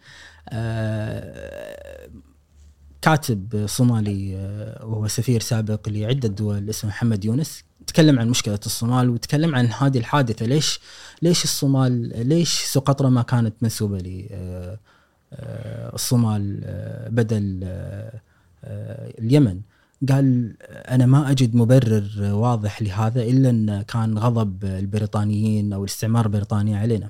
[3.04, 7.64] كاتب صومالي آه، وهو سفير سابق لعدة دول اسمه محمد يونس.
[7.88, 10.46] تكلم عن مشكلة الصومال وتكلم عن هذه الحادثة.
[10.46, 10.80] ليش
[11.22, 14.30] ليش الصومال ليش سقطرى ما كانت للصومال
[17.10, 18.22] بدل آه،
[18.64, 19.62] آه، اليمن؟
[20.10, 26.78] قال أنا ما أجد مبرر واضح لهذا إلا أن كان غضب البريطانيين أو الاستعمار البريطاني
[26.78, 27.10] علينا.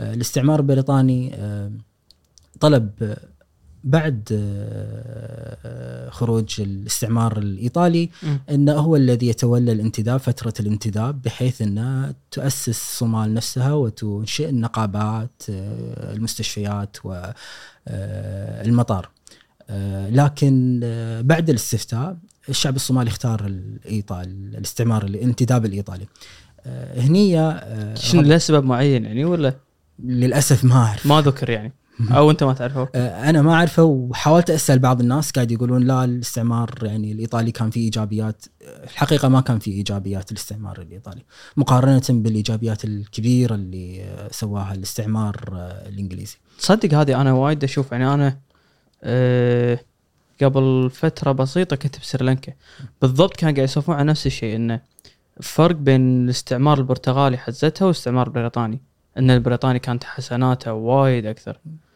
[0.00, 1.32] الاستعمار البريطاني
[2.60, 2.90] طلب
[3.84, 8.10] بعد آه، خروج الاستعمار الإيطالي.
[8.50, 16.12] إنه هو الذي يتولى الانتداب فترة الانتداب بحيث إنه تؤسس الصومال نفسها وتنشئ النقابات آه،
[16.12, 19.08] المستشفيات والمطار
[20.10, 22.16] لكن آه، بعد الاستفتاء
[22.48, 26.06] الشعب الصومالي اختار الإيطال الاستعمار الانتداب الإيطالي.
[26.66, 29.54] آه، هني آه، شنو له سبب معين يعني ولا؟
[30.04, 31.06] للأسف ما أعرف.
[31.06, 31.72] ما ذكر يعني.
[32.10, 36.04] أو أنت ما تعرفه؟ آه، أنا ما أعرفه وحاولت أسأل بعض الناس قاعد يقولون لا
[36.04, 38.44] الاستعمار يعني الإيطالي كان فيه إيجابيات.
[38.62, 41.22] الحقيقة ما كان فيه إيجابيات الاستعمار الإيطالي
[41.56, 46.36] مقارنة بالإيجابيات الكبيرة اللي سواها الاستعمار آه، الإنجليزي.
[46.58, 48.38] تصدق هذه أنا وايد أشوف يعني أنا
[49.02, 49.80] أه
[50.42, 52.52] قبل فترة بسيطة كنت بسريلانكا.
[53.02, 54.80] بالضبط كان قاعد يسولفون عن نفس الشيء انه
[55.40, 58.80] فرق بين الاستعمار البرتغالي حزتها والاستعمار البريطاني.
[59.18, 61.58] إن البريطاني كانت حسناته وايد أكثر.
[61.66, 61.87] أه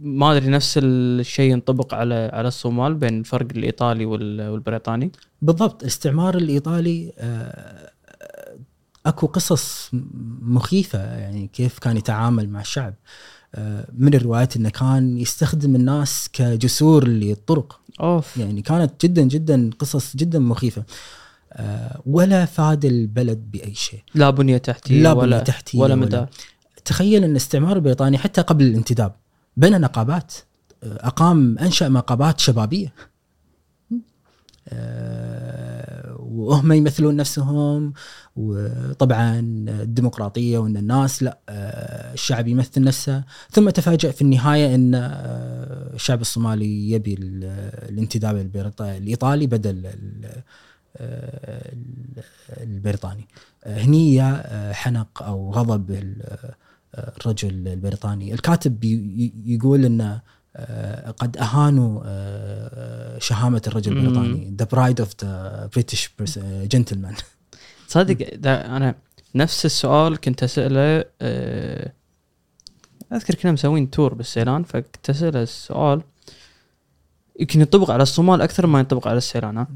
[0.00, 5.82] ما أدري نفس الشيء ينطبق على على الصومال بين الفرق الإيطالي وال- والبريطاني؟ بالضبط.
[5.82, 7.90] الاستعمار الإيطالي آه،
[9.06, 9.90] أكو قصص
[10.42, 12.94] مخيفة يعني كيف كان يتعامل مع الشعب.
[13.54, 17.80] آه، من الروايات إنه كان يستخدم الناس كجسور للطرق.
[18.00, 18.36] أوف.
[18.36, 20.84] يعني كانت جدا جدا قصص جدا مخيفة.
[21.52, 24.00] آه، ولا فاد البلد بأي شيء.
[24.14, 25.42] لا بنية تحتية لا ولا بنية
[25.74, 26.26] ولا ولا- مدى
[26.88, 29.12] تخيل أن الاستعمار البريطاني حتى قبل الانتداب
[29.56, 30.32] بنى نقابات
[30.82, 32.92] أقام أنشأ نقابات شبابية.
[34.68, 37.92] آه، وهم يمثلون نفسهم
[38.36, 43.24] وطبعا الديمقراطية وأن الناس لا آه، الشعب يمثل نفسه.
[43.50, 47.44] ثم تفاجأ في النهاية أن آه، الشعب الصومالي يبي ال-
[47.88, 48.36] الانتداب
[48.80, 50.42] الإيطالي بدل ال-
[52.60, 53.28] البريطاني.
[53.66, 54.22] هني
[54.74, 56.12] حنق أو غضب
[56.94, 58.34] الرجل البريطاني.
[58.34, 58.84] الكاتب
[59.46, 60.20] يقول إنه
[60.56, 63.98] آه، قد أهانوا آه، شهامة الرجل.
[63.98, 64.54] البريطاني.
[64.58, 66.10] the pride of the British
[66.44, 67.14] gentleman
[67.88, 68.94] تصدق أنا
[69.34, 71.92] نفس السؤال كنت أسأله أه
[73.12, 76.02] أذكر كنا مسوين تور بالسيلان فكنت اساله السؤال
[77.40, 79.68] يمكن ينطبق على الصومال أكثر ما ينطبق على السيلان ها؟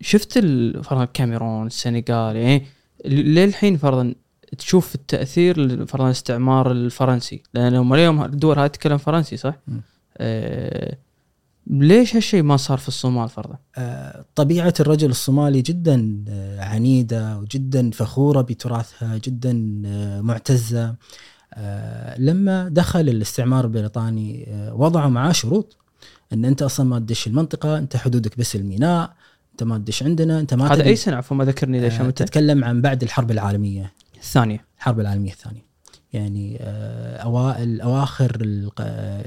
[0.00, 0.38] شفت
[0.84, 2.66] فرضا الكاميرون السنغال يعني
[3.04, 4.14] للحين فرضا
[4.58, 9.54] تشوف التأثير فرضا الاستعمار الفرنسي لأن هم اليوم الدول هاي تتكلم فرنسي صح؟
[10.18, 10.96] أه
[11.66, 17.90] ليش هالشيء ما صار في الصومال فرضا؟ آه، طبيعة الرجل الصومالي جدا آه، عنيدة وجدا
[17.90, 20.94] فخورة بتراثها جدا آه، معتزة
[21.54, 25.76] آه، لما دخل الاستعمار البريطاني آه، وضعوا معاه شروط
[26.32, 29.12] إن أنت أصلا ما تدش المنطقة أنت حدودك بس الميناء
[29.52, 32.64] أنت ما تدش عندنا أنت ما هذا أي سنة عفوا ما ذكرني ليش آه،؟ تتكلم
[32.64, 34.66] عن بعد الحرب العالمية الثانية.
[34.76, 35.70] الحرب العالمية الثانية.
[36.12, 38.36] يعني آه، اوائل اواخر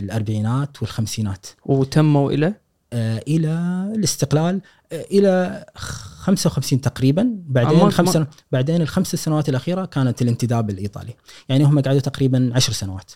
[0.01, 1.45] الأربعينات والخمسينات.
[1.65, 2.53] وتموا إلى؟
[2.93, 3.53] آه، إلى
[3.95, 7.35] الاستقلال آه، إلى 55 تقريبا.
[7.47, 11.13] بعدين خمس ما- بعدين الخمس سنوات الأخيرة كانت الانتداب الإيطالي.
[11.49, 13.11] يعني هم قعدوا تقريبا عشر سنوات.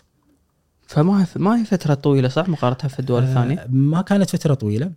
[0.86, 4.92] فما ما هي فترة طويلة صح مقارنة في الدول الثانية؟ ما كانت فترة طويلة.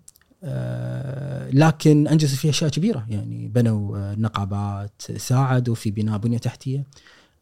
[1.54, 3.06] لكن انجزوا فيها أشياء كبيرة.
[3.10, 6.86] يعني بنوا آه، نقابات ساعدوا في بناء بنية تحتية.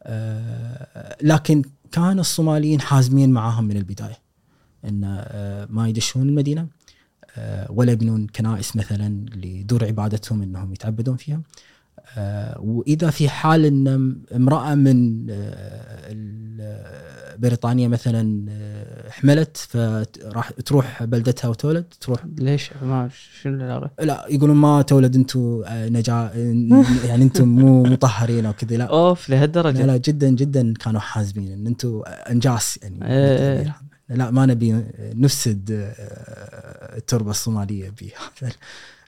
[0.02, 4.18] آه، لكن كان الصوماليين حازمين معاهم من البداية.
[4.84, 6.66] إن آه، ما يدشون المدينة
[7.36, 11.40] آه، ولا يبنون كنائس مثلا لدور عبادتهم إنهم يتعبدون فيها.
[12.16, 16.14] آه، وإذا في حال إن امرأة من آه،
[17.36, 18.79] بريطانيا مثلا آه،
[19.10, 22.24] حملت فراح تروح بلدتها وتولد؟ تروح.
[22.38, 23.10] ليش؟ ما
[23.42, 26.30] شنو العلاقة؟ لا يقولون ما تولد أنتم نجا
[27.08, 28.84] يعني أنتم مو مطهرين أو كذا لا.
[28.84, 32.98] أوف لهالدرجة؟ لا جدا جدا كانوا حازمين إن أنتم أنجاس يعني.
[33.02, 33.56] إيه.
[33.56, 33.90] بالتعبير.
[34.08, 38.52] لا ما نبي نفسد آه، التربة الصومالية بهذا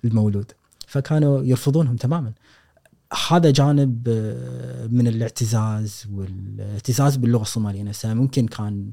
[0.04, 0.52] المولود.
[0.86, 2.32] فكانوا يرفضونهم تماما.
[3.28, 8.14] هذا جانب آه، من الاعتزاز والاعتزاز باللغة الصومالية نفسها.
[8.14, 8.90] ممكن كان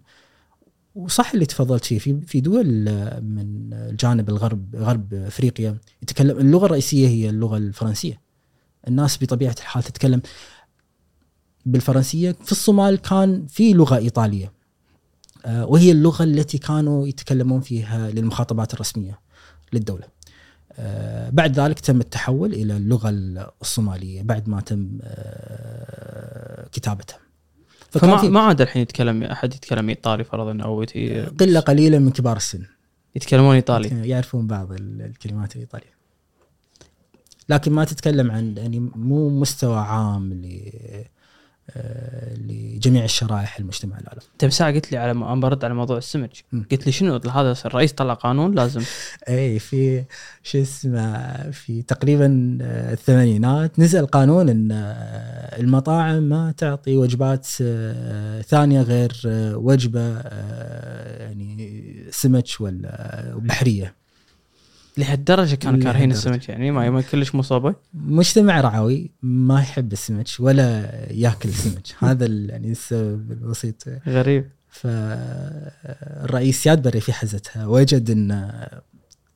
[0.99, 1.99] وصح اللي تفضلت فيه.
[1.99, 8.21] في في دول آه، من الجانب الغرب غرب أفريقيا يتكلم اللغة الرئيسية هي اللغة الفرنسية.
[8.87, 10.21] الناس بطبيعة الحال تتكلم
[11.65, 12.31] بالفرنسية.
[12.31, 14.51] في الصومال كان في لغة إيطالية
[15.45, 19.19] آه، وهي اللغة التي كانوا يتكلمون فيها للمخاطبات الرسمية
[19.73, 20.07] للدولة.
[20.73, 23.09] آه، بعد ذلك تم التحول إلى اللغة
[23.61, 24.99] الصومالية بعد ما تم
[26.71, 27.28] كتابتها.
[27.91, 30.83] فما ما عاد الحين يتكلم أحد يتكلم إيطالي فرضا أو
[31.39, 32.63] قلة قليلة من كبار السن.
[33.15, 34.09] يتكلمون إيطالي.
[34.09, 35.99] يعرفون بعض ال- الكلمات الإيطالية.
[37.49, 41.05] لكن ما تتكلم عن يعني مو مستوى عام آه،
[42.47, 44.23] لجميع الشرائح المجتمع العالمي.
[44.33, 46.65] انت بساعه قلت لي على أنا برد على موضوع السمك مم.
[46.71, 48.81] قلت لي شنو؟ هذا الرئيس طلع قانون لازم.
[49.29, 50.03] اي في
[50.43, 58.41] شو اسمه في تقريبا آه، الثمانينات نزل قانون إن آه، المطاعم ما تعطي وجبات آه،
[58.41, 59.21] ثانية غير
[59.55, 60.19] وجبة
[61.19, 61.69] يعني
[62.11, 63.99] سمك ولا بحرية.
[64.99, 66.11] لهالدرجة كانوا كارهين.
[66.11, 67.75] السمك يعني ما ما كلش مصابة.
[67.93, 71.87] مجتمع رعوي ما يحب السمك ولا ياكل السمك.
[72.09, 73.85] هذا يعني السبب البسيط.
[74.07, 74.49] غريب.
[74.69, 78.51] فالرئيس ياد بري في حزتها وجد إن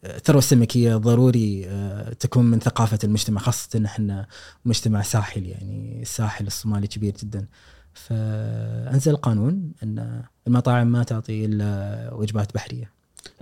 [0.05, 4.27] الثروه السمكية ضروري آه، تكون من ثقافة المجتمع خاصة إن إحنا
[4.65, 7.45] مجتمع ساحلي يعني الساحل الصومالي كبير جدا.
[7.93, 12.91] فأنزل قانون إن المطاعم ما تعطي إلا وجبات بحرية.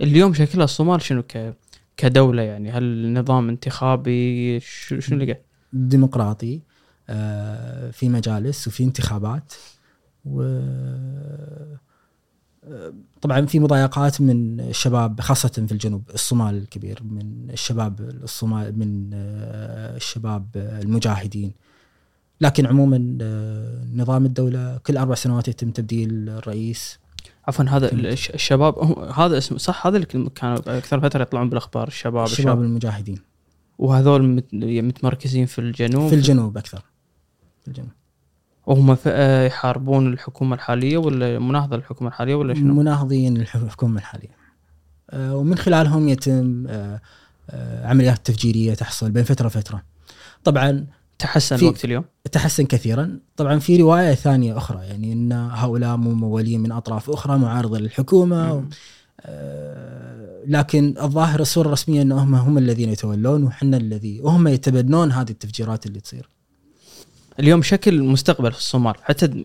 [0.00, 1.54] اليوم شكلها الصومال شنو ك
[1.96, 6.60] كدولة يعني هل نظام انتخابي شو- اللي قاعد؟ ديمقراطي
[7.08, 9.52] آه، في مجالس وفي انتخابات
[10.24, 11.78] و آه،
[13.22, 19.96] طبعا في مضايقات من الشباب خاصة في الجنوب الصومال الكبير من الشباب الصومال من آه،
[19.96, 21.52] الشباب المجاهدين.
[22.40, 26.98] لكن عموما آه، نظام الدولة كل أربع سنوات يتم تبديل الرئيس.
[27.48, 28.78] عفوا هذا الشباب
[29.14, 32.62] هذا اسمه صح هذا اللي كانوا أكثر فترة يطلعون بالأخبار الشباب الشباب الشباب.
[32.62, 33.18] المجاهدين.
[33.78, 36.82] وهذول مت- متمركزين في الجنوب؟ في الجنوب أكثر.
[37.62, 37.90] في الجنوب.
[38.66, 44.36] وهم فئه يحاربون الحكومة الحالية ولا مناهضة للحكومه الحالية ولا شنو؟ مناهضين الحكومة الحالية.
[45.10, 47.00] آه، ومن خلالهم يتم آه،
[47.50, 49.82] آه، عمليات تفجيرية تحصل بين فترة وفترة.
[50.44, 50.86] طبعا
[51.22, 53.18] تحسن في- وقت اليوم؟ تحسن كثيرا.
[53.36, 58.68] طبعا في رواية ثانية أخرى يعني إن هؤلاء ممولين من أطراف أخرى معارضة للحكومة مم.
[59.20, 65.86] آه، لكن الظاهر الصورة الرسمية انهم هم الذين يتولون وحنا الذي وهم يتبنون هذه التفجيرات
[65.86, 66.28] اللي تصير.
[67.40, 68.94] اليوم شكل المستقبل في الصومال.
[69.02, 69.44] حتى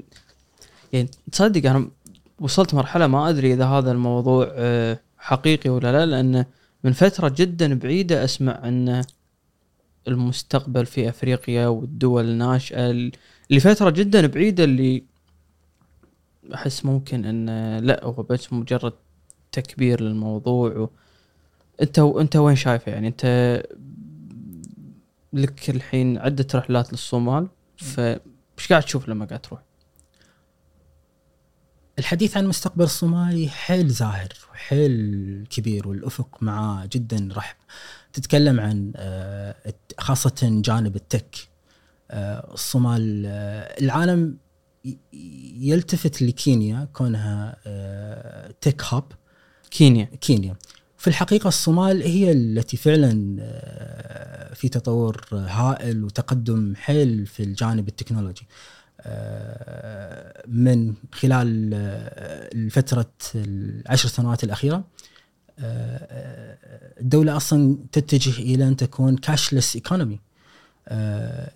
[0.93, 1.88] يعني تصدق أنا
[2.39, 6.45] وصلت مرحلة ما أدري إذا هذا الموضوع آه، حقيقي ولا لا لأن
[6.84, 9.03] من فترة جدا بعيدة أسمع أن
[10.08, 13.12] المستقبل في أفريقيا والدول الناشئه ال-
[13.49, 15.03] لفتره جدا بعيدة اللي
[16.53, 18.93] أحس ممكن إن لا هو بس مجرد
[19.51, 20.78] تكبير للموضوع.
[20.78, 20.89] و...
[21.82, 23.26] أنت أنت وين شايفه يعني؟ أنت
[25.34, 27.47] لك الحين عدة رحلات للصومال
[27.78, 29.62] فايش قاعد تشوف لما قاعد تروح؟
[31.99, 37.55] الحديث عن المستقبل الصومالي حيل زاهر وحيل كبير والأفق معاه جدا رحب.
[38.14, 39.55] تتكلم عن آه،
[39.99, 41.36] خاصة جانب التك.
[42.12, 44.38] آه، الصومال آه، العالم
[45.60, 47.58] يلتفت لكينيا كونها
[48.61, 49.03] tech hub.
[49.72, 50.05] كينيا.
[50.22, 50.55] كينيا.
[50.97, 53.38] في الحقيقة الصومال هي التي فعلا
[54.53, 58.47] في تطور هائل وتقدم حيل في الجانب التكنولوجي.
[60.47, 61.74] من خلال
[62.53, 64.84] الفترة العشر سنوات الأخيرة
[65.60, 70.19] الدولة أصلا تتجه إلى أن تكون cashless economy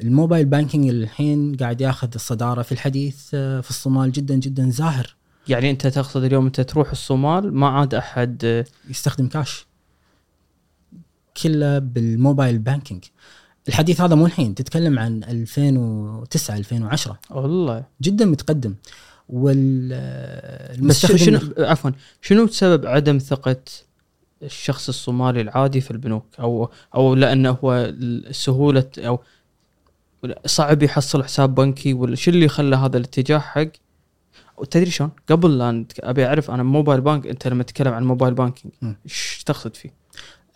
[0.01, 5.15] ال mobile banking الحين قاعد ياخذ الصدارة في الحديث آه، في الصومال جدا جدا زاهر.
[5.47, 9.65] يعني أنت تقصد اليوم أنت تروح الصومال ما عاد أحد آه، يستخدم كاش
[11.43, 13.03] كله بال mobile banking.
[13.67, 17.83] الحديث هذا مو الحين تتكلم عن 2009 2010 والله.
[18.01, 18.75] جدا متقدم.
[19.29, 21.91] وال بس شنو عفوا
[22.21, 23.57] شنو سبب عدم ثقة
[24.43, 27.93] الشخص الصومالي العادي في البنوك أو أو لأنه هو
[28.31, 29.19] سهولة أو
[30.45, 33.67] صعب يحصل حساب بنكي ولا شو اللي خلى هذا الاتجاه حق
[34.57, 38.73] وتدري شلون؟ قبل لا أبي أعرف أنا mobile bank أنت لما تتكلم عن mobile banking.
[39.05, 39.93] إيش تقصد فيه؟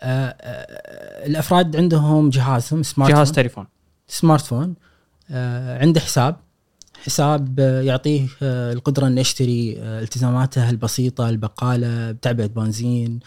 [0.02, 3.66] آه، آه، الأفراد عندهم جهازهم smart جهاز phone تليفون
[4.08, 4.74] smartphone
[5.30, 6.36] آه، عنده حساب
[7.06, 13.20] حساب آه، يعطيه آه، القدرة إنه يشتري آه، التزاماته البسيطة البقالة بتعبئة بنزين.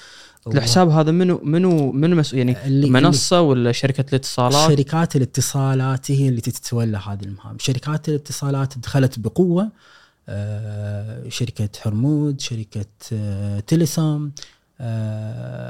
[0.47, 6.29] الحساب هذا منو منو منو مسؤول؟ يعني اللي منصة ولا شركة الاتصالات؟ شركات الاتصالات هي
[6.29, 7.57] اللي تتولى هذه المهام.
[7.59, 9.71] شركات الاتصالات دخلت بقوة
[10.29, 14.31] آه، شركة حرمود شركة آه، تيليسوم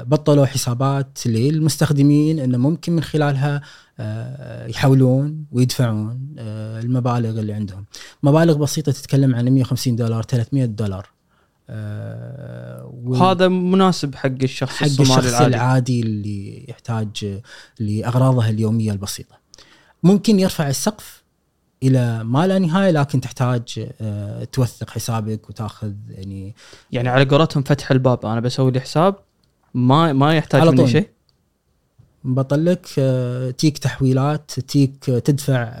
[0.06, 3.60] بطلوا حسابات للمستخدمين إنه ممكن من خلالها
[4.00, 7.84] آه، يحولون ويدفعون آه، المبالغ اللي عندهم.
[8.22, 11.10] مبالغ بسيطة تتكلم عن 150 دولار 300 دولار.
[11.70, 15.54] آه، وهذا مناسب حق الشخص حق الصومالي الشخص العادي.
[15.54, 17.40] العادي اللي يحتاج
[17.80, 19.40] لأغراضه اليومية البسيطة.
[20.02, 21.19] ممكن يرفع السقف
[21.82, 26.54] إلى ما لا نهاية لكن تحتاج آه، توثق حسابك وتاخذ يعني
[26.92, 29.14] يعني على قولتهم فتح الباب أنا بسوي لي حساب
[29.74, 30.90] ما ما يحتاج على مني طول.
[30.90, 31.08] شيء
[32.24, 35.72] بطلك آه، تيك تحويلات تيك آه، تدفع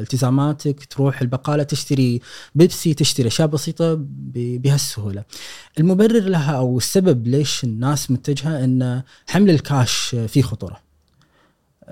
[0.00, 2.20] التزاماتك تروح البقالة تشتري
[2.54, 3.96] بيبسي تشتري أشياء بسيطة
[4.34, 5.24] بهالسهولة.
[5.78, 10.87] المبرر لها أو السبب ليش الناس متجهة ان حمل الكاش فيه خطورة.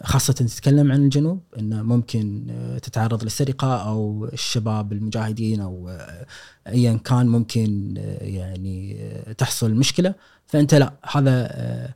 [0.05, 6.27] خاصة تتكلم عن الجنوب انه ممكن آه، تتعرض للسرقة أو الشباب المجاهدين أو آه،
[6.67, 10.15] ايا كان ممكن آه، يعني تحصل مشكلة.
[10.47, 11.95] فأنت لا هذا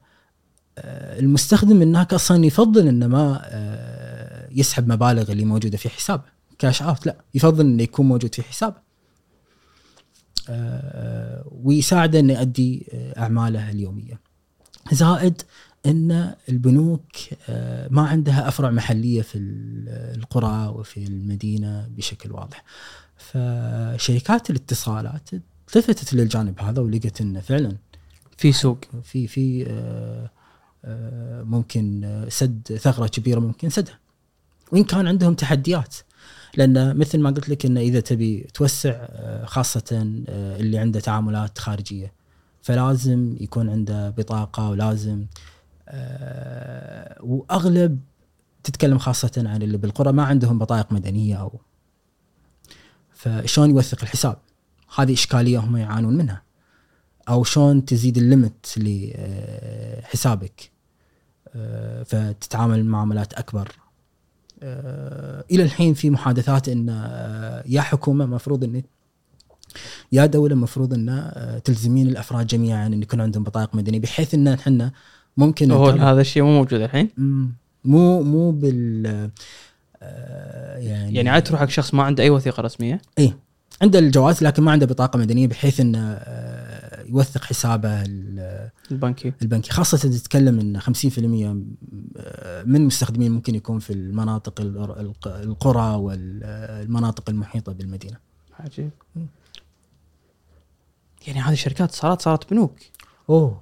[1.18, 3.42] المستخدم هناك أصلا يفضل إنه ما
[4.51, 6.22] يسحب مبالغ اللي موجودة في حسابه.
[6.59, 8.76] كاش آوت لا يفضل إنه يكون موجود في حسابه.
[11.64, 12.86] ويساعده إنه يؤدي
[13.18, 14.20] أعماله اليومية.
[14.92, 15.42] زائد
[15.86, 17.02] إن البنوك
[17.48, 22.64] آه، ما عندها أفرع محلية في ال- القرى وفي المدينة بشكل واضح.
[23.16, 27.76] فشركات الاتصالات التفتت للجانب هذا ولقت انه فعلا
[28.36, 28.78] في سوق.
[29.02, 30.30] في في آه،
[30.84, 33.98] آه، ممكن سد ثغرة كبيرة ممكن سدها.
[34.72, 35.94] وإن كان عندهم تحديات.
[36.56, 39.06] لأن مثل ما قلت لك انه إذا تبي توسع
[39.44, 39.82] خاصة
[40.28, 42.12] اللي عنده تعاملات خارجية
[42.62, 45.24] فلازم يكون عنده بطاقة ولازم
[47.20, 48.01] وأغلب
[48.64, 51.61] تتكلم خاصة عن اللي بالقرى ما عندهم بطايق مدنية أو
[53.11, 54.38] فشلون يوثق الحساب؟
[54.97, 56.43] هذه إشكالية هم يعانون منها.
[57.28, 60.70] أو شلون تزيد الليمت لحسابك
[61.55, 63.72] آه، فتتعامل معاملات أكبر.
[64.62, 68.82] آه، إلى الحين في محادثات إن آه، يا حكومة مفروض إن
[70.12, 74.49] يا دولة مفروض إن آه، تلزمين الأفراد جميعا إن يكون عندهم بطايق مدنية بحيث إن
[74.49, 74.93] إحنا
[75.36, 77.10] ممكن هو هذا الشيء مو موجود الحين.
[77.84, 79.06] مو مو بال
[80.02, 83.00] آه، يعني يعني عاد تروح حق شخص ما عنده أي وثيقة رسمية؟
[83.82, 89.32] عنده الجواز لكن ما عنده بطاقة مدنية بحيث إنه آه، يوثق حسابه ال- البنكي.
[89.42, 89.70] البنكي.
[89.70, 91.52] خاصة تتكلم إن 50%
[92.66, 98.16] من المستخدمين ممكن يكون في المناطق ال- الق- القرى والمناطق المحيطة بالمدينة.
[98.60, 98.90] عجيب.
[101.26, 102.74] يعني هذه شركات اتصالات صارت بنوك.
[103.30, 103.60] أوه.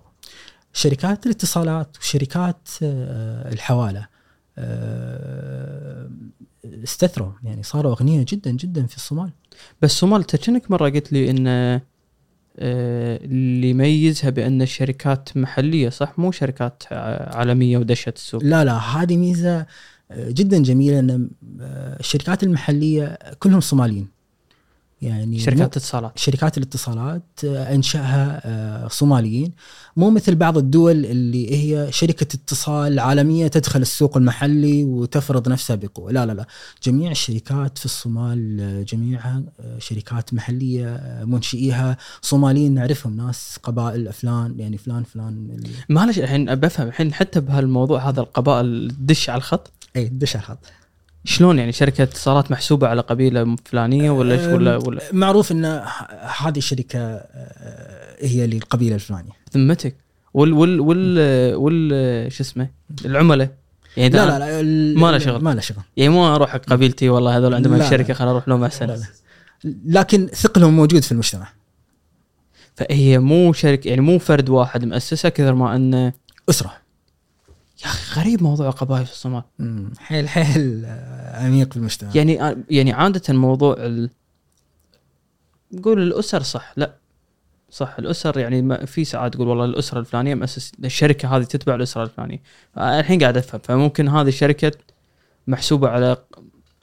[0.72, 4.06] شركات الاتصالات وشركات آه، الحوالة
[4.58, 6.10] آه،
[6.64, 9.30] استثروا يعني صاروا أغنياء جدا جدا في الصومال.
[9.82, 11.80] بس الصومال انت كأنك مرة قلت لي إن آه،
[13.24, 19.66] اللي يميزها بأن الشركات محلية صح مو شركات عالمية ودشت السوق لا لا هذه ميزة
[20.12, 21.30] جدا جميلة إن
[22.00, 24.17] الشركات المحلية كلهم صوماليين.
[25.02, 26.18] يعني شركات مو- اتصالات.
[26.18, 29.52] شركات الاتصالات آه، أنشأها آه، صوماليين.
[29.96, 36.12] مو مثل بعض الدول اللي هي شركة اتصال عالمية تدخل السوق المحلي وتفرض نفسها بقوة.
[36.12, 36.46] لا لا لا.
[36.82, 39.42] جميع الشركات في الصومال آه، جميعها
[39.78, 41.96] شركات محلية منشئيها.
[42.22, 48.20] صوماليين نعرفهم ناس قبائل فلان يعني فلان فلان معلش الحين بفهم الحين حتى بهالموضوع هذا
[48.20, 50.58] القبائل تدش على الخط؟ اي دش على الخط.
[51.24, 55.64] شلون يعني شركة اتصالات محسوبة على قبيلة فلانية ولا ولا ولا معروف إن
[56.38, 59.32] هذه الشركة آه، هي للقبيلة الفلانية.
[59.54, 59.96] ذمتك.
[60.34, 62.68] وال وال وال وال شو اسمه؟
[63.04, 63.50] العملاء.
[63.96, 65.42] يعني لا لا لا ما له شغل.
[65.42, 65.82] ما له شغل.
[65.96, 68.14] يعني مو أروح حق قبيلتي والله هذول عندهم لا، شركه لا.
[68.14, 68.86] خليني أروح لهم أحسن.
[68.86, 69.06] لا لا.
[69.86, 71.48] لكن ثقلهم موجود في المجتمع.
[72.76, 76.12] فهي مو شركة يعني مو فرد واحد مؤسسة كثر ما أنه
[76.50, 76.72] أسرة.
[77.84, 79.42] يا أخي غريب موضوع القبائل في الصومال.
[79.98, 84.10] حيل حيل آه، عميق في المجتمع يعني يعني عادة موضوع ال...
[85.72, 86.94] نقول الأسر صح لا
[87.70, 92.02] صح الأسر يعني ما في ساعات تقول والله الاسره الفلانية مؤسس الشركة هذه تتبع الاسره
[92.02, 92.42] الفلانية.
[92.78, 94.72] الحين قاعد أفهم فممكن هذه الشركة
[95.46, 96.16] محسوبة على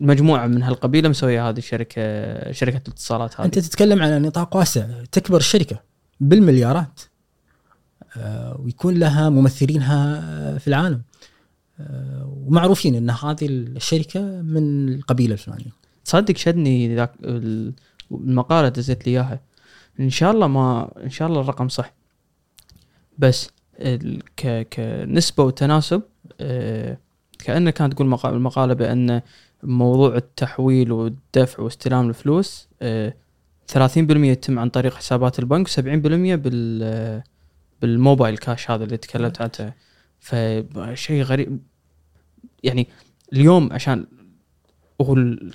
[0.02, 2.02] مجموعة من هالقبيلة مسوية هذه الشركة
[2.52, 3.46] شركة الاتصالات هذه.
[3.46, 5.80] أنت تتكلم على نطاق واسع تكبر الشركة
[6.20, 7.00] بالمليارات.
[7.02, 7.15] آه،
[8.60, 11.02] ويكون لها ممثلينها آه، في العالم.
[11.80, 15.72] آه، ومعروفين إن هذه الشركة من القبيلة الفلانية.
[16.06, 17.74] تصدق شدني ذاك ال-
[18.12, 19.40] المقالة دزيت لي إياها.
[20.00, 21.94] إن شاء الله ما إن شاء الله الرقم صح.
[23.18, 23.50] بس
[24.38, 26.02] ك كنسبة وتناسب
[26.42, 26.98] آه،
[27.40, 29.22] كأنه كانت تقول مقا- المقالة بأن
[29.64, 33.14] موضوع التحويل والدفع واستلام الفلوس آه،
[33.68, 35.76] 30% يتم عن طريق حسابات البنك و70%
[36.36, 37.24] بال آه،
[37.86, 39.74] بالموبايل كاش هذا اللي تكلمت عنه
[40.20, 41.60] فشيء غريب.
[42.64, 42.88] يعني
[43.34, 44.06] اليوم عشان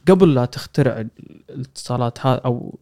[0.09, 1.05] قبل لا تخترع
[1.51, 2.79] الاتصالات هذا أو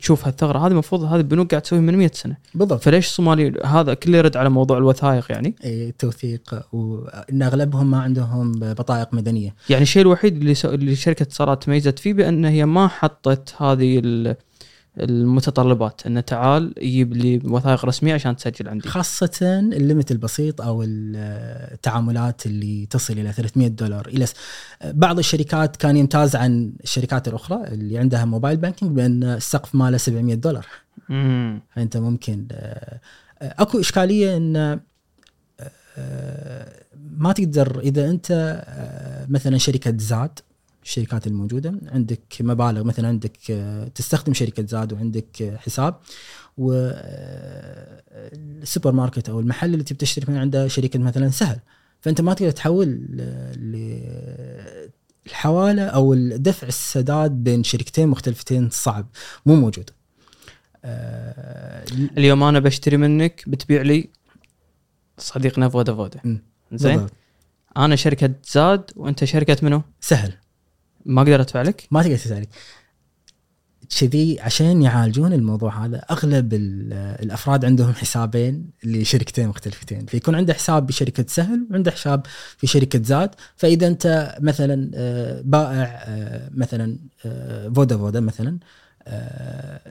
[0.00, 2.36] تشوف هالثغرة هذه المفروض هذه البنوك قاعد تسويها من 100 سنة.
[2.54, 2.82] بالضبط.
[2.82, 8.52] فليش الصومالي هذا كله يرد على موضوع الوثائق يعني؟ اي التوثيق وان أغلبهم ما عندهم
[8.52, 9.54] بطائق مدنية.
[9.70, 10.68] يعني الشيء الوحيد اللي سو...
[10.68, 14.36] اللي شركة اتصالات تميزت فيه بأن هي ما حطت هذه ال...
[14.98, 16.06] المتطلبات.
[16.06, 18.88] انه تعال يجيب لي وثائق رسمية عشان تسجل عندي.
[18.88, 24.08] خاصة ال limit البسيط أو التعاملات اللي تصل إلى 300 دولار.
[24.08, 24.26] إلى
[24.84, 30.34] بعض الشركات كان يمتاز عن الشركات الأخرى اللي عندها mobile banking بأن السقف ماله 700
[30.34, 30.66] دولار.
[31.10, 33.00] امم فأنت ممكن آه،
[33.42, 34.80] آه، أكو إشكالية إن
[35.98, 36.66] آه،
[37.18, 38.30] ما تقدر إذا أنت
[38.66, 40.38] آه، مثلا شركة زاد
[40.82, 41.74] الشركات الموجودة.
[41.86, 46.00] عندك مبالغ مثلا عندك آه، تستخدم شركة زاد وعندك آه، حساب.
[46.58, 48.02] و آه،
[48.84, 51.58] ماركت أو المحل اللي تبي تشتري من عنده شركة مثلا سهل.
[52.00, 53.06] فأنت ما تقدر تحول
[55.26, 59.06] الحوالة أو الدفع السداد بين شركتين مختلفتين صعب
[59.46, 59.90] مو موجود.
[62.18, 64.08] اليوم أنا بشتري منك بتبيع لي
[65.18, 66.40] صديقنا فودا فودا.
[66.72, 67.06] زين.
[67.76, 70.32] أنا شركة زاد وأنت شركة منو؟ سهل.
[71.06, 72.48] ما أقدر أدفع لك؟ ما تقدر تسالك
[74.00, 76.92] كذي عشان يعالجون الموضوع هذا أغلب ال-
[77.22, 80.06] الأفراد عندهم حسابين لشركتين مختلفتين.
[80.06, 82.26] فيكون عنده حساب بشركة سهل وعنده حساب
[82.56, 83.30] في شركة زاد.
[83.56, 88.58] فإذا أنت مثلا آه، بائع آه، مثلا آه، فودا فودا مثلا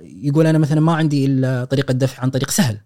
[0.03, 2.77] يقول أنا مثلا ما عندي إلا طريقة دفع عن طريق سهل.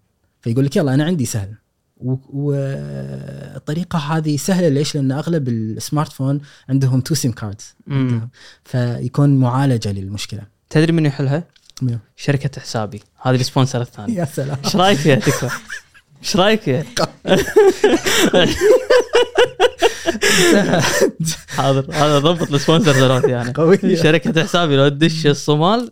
[0.41, 1.53] فيقول لك يلا أنا عندي سهل.
[1.97, 7.75] والطريقة هذه سهلة ليش؟ لأن أغلب ال smartphone عندهم two SIM cards.
[8.65, 11.43] فيكون معالجة للمشكلة تدري من يحلها؟
[11.81, 15.49] منو؟ شركة حسابي هذه ال sponsor الثاني يا سلام إيش رأيك فيها تكفى؟
[16.23, 16.83] إيش رأيك فيها؟
[21.47, 23.95] حاضر هذا ضبط ال sponsor ثلاث يعني قوية.
[23.95, 25.91] شركة حسابي لو تدش الصومال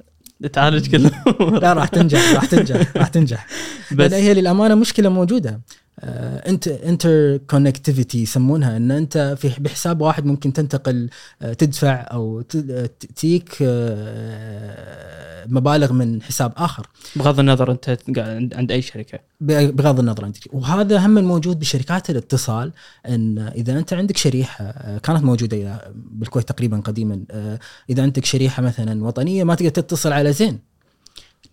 [0.54, 3.48] تعالج كل الأمور لا راح تنجح راح تنجح راح تنجح
[3.92, 5.62] بس هي للأمانة مشكلة موجودة
[6.04, 11.10] interconnectivity يسمونها إن أنت في بحساب واحد ممكن تنتقل
[11.42, 16.88] آه، تدفع أو ت- آه، تجيك آه، مبالغ من حساب آخر.
[17.16, 17.86] بغض النظر أنت
[18.18, 19.20] قاعد عند- أي شركة.
[19.42, 20.50] بغض النظر عن تجي.
[20.54, 22.72] وهذا هم موجود بشركات الاتصال
[23.08, 28.64] إن إذا أنت عندك شريحة آه، كانت موجودة بالكويت تقريبا قديما آه، إذا عندك شريحة
[28.64, 30.71] مثلا وطنية ما تقدر تتصل على زين.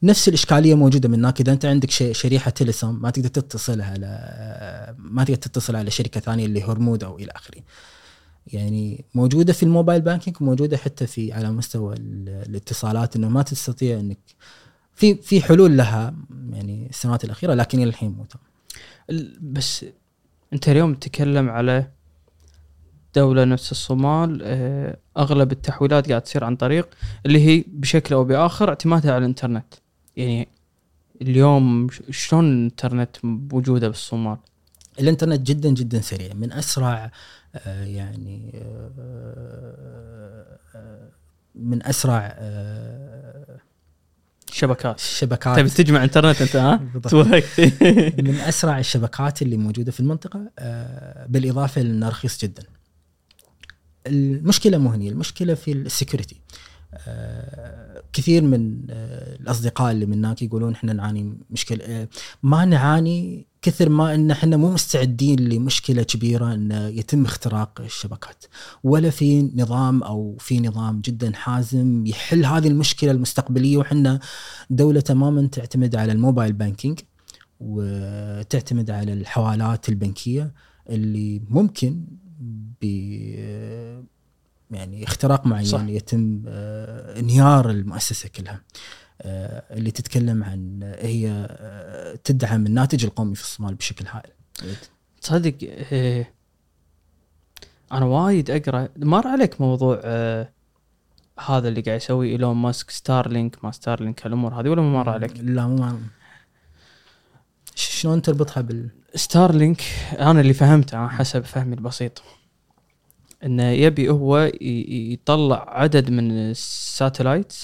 [0.03, 4.09] نفس الإشكالية موجودة من هناك إذا أنت عندك شريحة تلسم ما تقدر تتصل على
[4.99, 7.61] ما تقدر تتصل على شركة ثانية اللي هرمود أو إلى آخره.
[8.47, 14.01] يعني موجودة في الموبايل بانكينج وموجودة حتى في على مستوى ال- الاتصالات إنه ما تستطيع
[14.01, 14.19] انك
[14.95, 16.15] في في حلول لها
[16.53, 18.27] يعني السنوات الأخيرة لكن إلى الحين مو
[19.41, 19.85] بس
[20.53, 21.91] أنت اليوم تتكلم على
[23.15, 26.89] دولة نفس الصومال آه، أغلب التحويلات قاعد تصير عن طريق
[27.27, 29.75] اللي هي بشكل أو بآخر اعتمادها على الإنترنت.
[30.19, 30.49] يعني
[31.23, 34.37] اليوم شلون الانترنت موجودة بالصومال؟
[35.01, 37.11] الانترنت جدا جدا سريع من أسرع
[37.55, 38.91] آه، يعني آه،
[40.75, 41.09] آه،
[41.55, 42.39] من أسرع
[44.53, 46.77] شبكات الشبكات تبي تجمع انترنت انت ها؟
[48.23, 50.51] من أسرع الشبكات اللي موجودة في المنطقة
[51.27, 52.63] بالإضافة لأنه رخيص جدا.
[54.07, 56.41] المشكلة مو هني، المشكلة في السكيورتي.
[58.19, 62.09] كثير من آه، الأصدقاء اللي من هناك يقولون إحنا نعاني مشكلة آه،
[62.43, 68.45] ما نعاني كثر ما إن إحنا مو مستعدين لمشكلة كبيرة إن يتم اختراق الشبكات
[68.85, 74.21] ولا في نظام أو في نظام جدا حازم يحل هذه المشكلة المستقبلية وحنا
[74.71, 77.01] دولة تماما تعتمد على الموبايل بانكينج
[77.61, 80.53] وتعتمد على الحوالات البنكية
[80.89, 82.05] اللي ممكن
[82.81, 82.85] ب
[84.71, 85.83] يعني اختراق معين صح.
[85.83, 88.61] يتم آه، انهيار المؤسسة كلها.
[89.23, 94.31] آه، اللي تتكلم عن هي آه، تدعم الناتج القومي في الصومال بشكل هائل.
[95.23, 95.55] تصدق
[97.93, 98.89] أنا وايد أقرأ.
[98.97, 100.53] مر عليك موضوع آه،
[101.47, 105.33] هذا اللي قاعد يسوي إيلون ماسك ستارلينك ما ستارلينك هالأمور هذه ولا ما مر عليك؟
[105.41, 105.99] لا مو
[107.75, 109.83] ش- شلون تربطها بال؟ ستارلينك
[110.19, 112.23] أنا اللي فهمته حسب فهمي البسيط.
[113.45, 117.55] إنه يبي هو يطلع عدد من ال satellite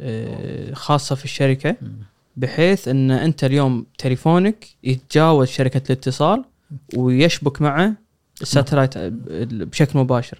[0.00, 1.76] آه، خاصة في الشركة
[2.36, 6.44] بحيث إن أنت اليوم تليفونك يتجاوز شركة الاتصال
[6.96, 7.92] ويشبك معه
[8.42, 8.98] الساتلايت
[9.52, 10.38] بشكل مباشر.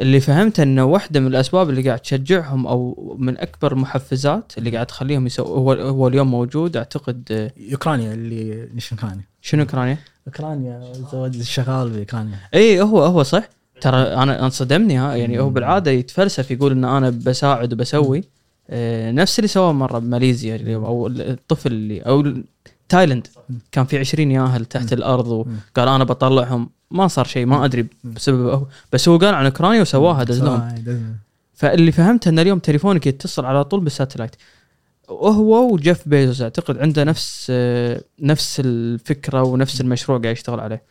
[0.00, 4.86] اللي فهمته إنه واحدة من الأسباب اللي قاعد تشجعهم أو من أكبر المحفزات اللي قاعد
[4.86, 10.92] تخليهم يسوي هو هو اليوم موجود أعتقد آه، اوكرانيا اللي ليش اوكرانيا؟ شنو اوكرانيا؟ أوكرانيا
[10.92, 13.48] الزواج شغال بأوكرانيا اي هو هو صح
[13.80, 18.24] ترى أنا أنا صدمني ها يعني هو بالعادة يتفلسف يقول إن أنا بساعد وبسوي
[18.70, 22.34] آه نفس اللي سواه مرة بماليزيا أو الطفل اللي أو
[22.88, 23.26] تايلند
[23.72, 26.70] كان في 20 ياهل تحت الأرض وقال أنا بطلعهم.
[26.90, 28.66] ما صار شيء ما أدري بسبب هو.
[28.92, 30.96] بس هو قال عن أوكرانيا وسواها دز لهم دز-
[31.54, 34.36] فاللي فهمته إن اليوم تليفونك يتصل على طول بال satellite.
[35.08, 40.82] وهو وجيف بيزوس أعتقد عنده نفس آه، نفس الفكرة ونفس المشروع قاعد يشتغل عليه.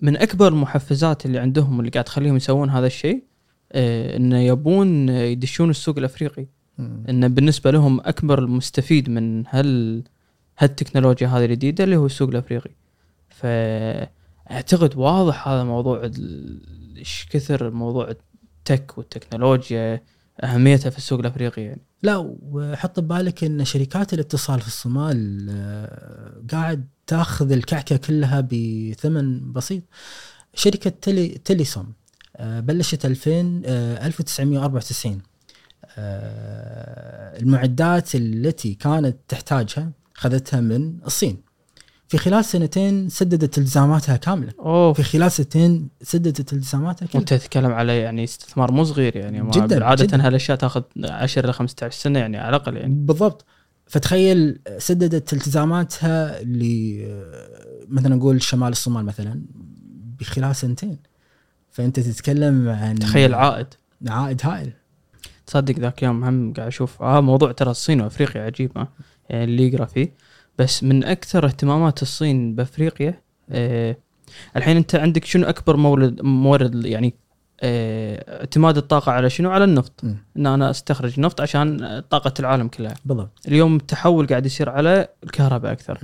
[0.00, 3.24] من أكبر المحفزات اللي عندهم اللي قاعد تخليهم يسوون هذا الشيء
[3.72, 6.46] آه، انه يبون يدشون السوق الأفريقي.
[7.08, 10.04] انه بالنسبة لهم أكبر المستفيد من هال
[10.58, 12.70] هالتكنولوجيا هذه الجديدة اللي هو السوق الأفريقي.
[13.28, 16.10] فأعتقد واضح هذا موضوع
[16.96, 20.02] إيش كثر موضوع التك والتكنولوجيا
[20.42, 21.82] أهميتها في السوق الأفريقي يعني.
[22.02, 29.82] لا وحط ببالك إن شركات الاتصال في الصومال آه، قاعد تاخذ الكعكة كلها بثمن بسيط.
[30.54, 31.92] شركة تلي تليسوم
[32.36, 35.22] آه، بلشت 2000 آه، 1994
[35.98, 41.48] آه، المعدات التي كانت تحتاجها خذتها من الصين.
[42.08, 44.52] في خلال سنتين سددت التزاماتها كاملة.
[44.58, 49.50] اوه في خلال سنتين سددت التزاماتها كلها وأنت تتكلم على يعني استثمار مو صغير يعني
[49.50, 50.26] جداً، عادة.
[50.26, 52.94] هالأشياء تأخذ 10 إلى 15 سنة يعني على الأقل يعني.
[52.94, 53.44] بالضبط.
[53.88, 56.62] فتخيل سددت التزاماتها ل
[57.88, 59.42] مثلا نقول شمال الصومال مثلا
[60.20, 60.98] بخلال سنتين.
[61.70, 63.66] فأنت تتكلم عن تخيل عائد.
[64.08, 64.72] عائد هائل.
[65.46, 68.88] تصدق ذاك يوم هم قاعد أشوف آه موضوع ترى الصين وأفريقيا عجيب ها
[69.30, 70.12] يعني اللي يقرأ فيه.
[70.58, 73.96] بس من أكثر اهتمامات الصين بأفريقيا آه
[74.56, 77.27] الحين أنت عندك شنو أكبر مورد مورد يعني آه
[77.62, 80.04] اعتماد الطاقة على شنو؟ على النفط.
[80.36, 82.94] إن أنا أستخرج نفط عشان طاقة العالم كلها.
[83.04, 83.46] بالضبط.
[83.48, 85.98] اليوم التحول قاعد يصير على الكهرباء أكثر.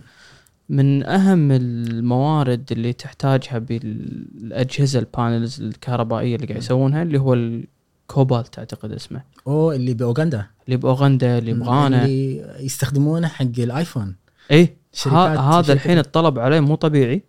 [0.68, 8.58] من أهم الموارد اللي تحتاجها بالأجهزة ال panels الكهربائية اللي قاعد يسوونها اللي هو الكوبالت
[8.58, 9.22] أعتقد اسمه.
[9.46, 10.46] أو اللي بأوغندا.
[10.66, 12.04] اللي بأوغندا اللي بغانا.
[12.04, 14.16] اللي يستخدمونه حق الآيفون.
[14.50, 14.76] اي
[15.12, 17.24] هذا الحين الطلب عليه مو طبيعي.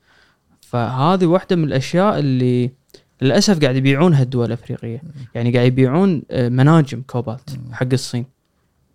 [0.62, 2.72] فهذه واحدة من الأشياء اللي
[3.26, 5.02] للأسف قاعد يبيعونها الدول الأفريقية.
[5.36, 8.26] يعني قاعد يبيعون آه، مناجم كوبالت حق الصين.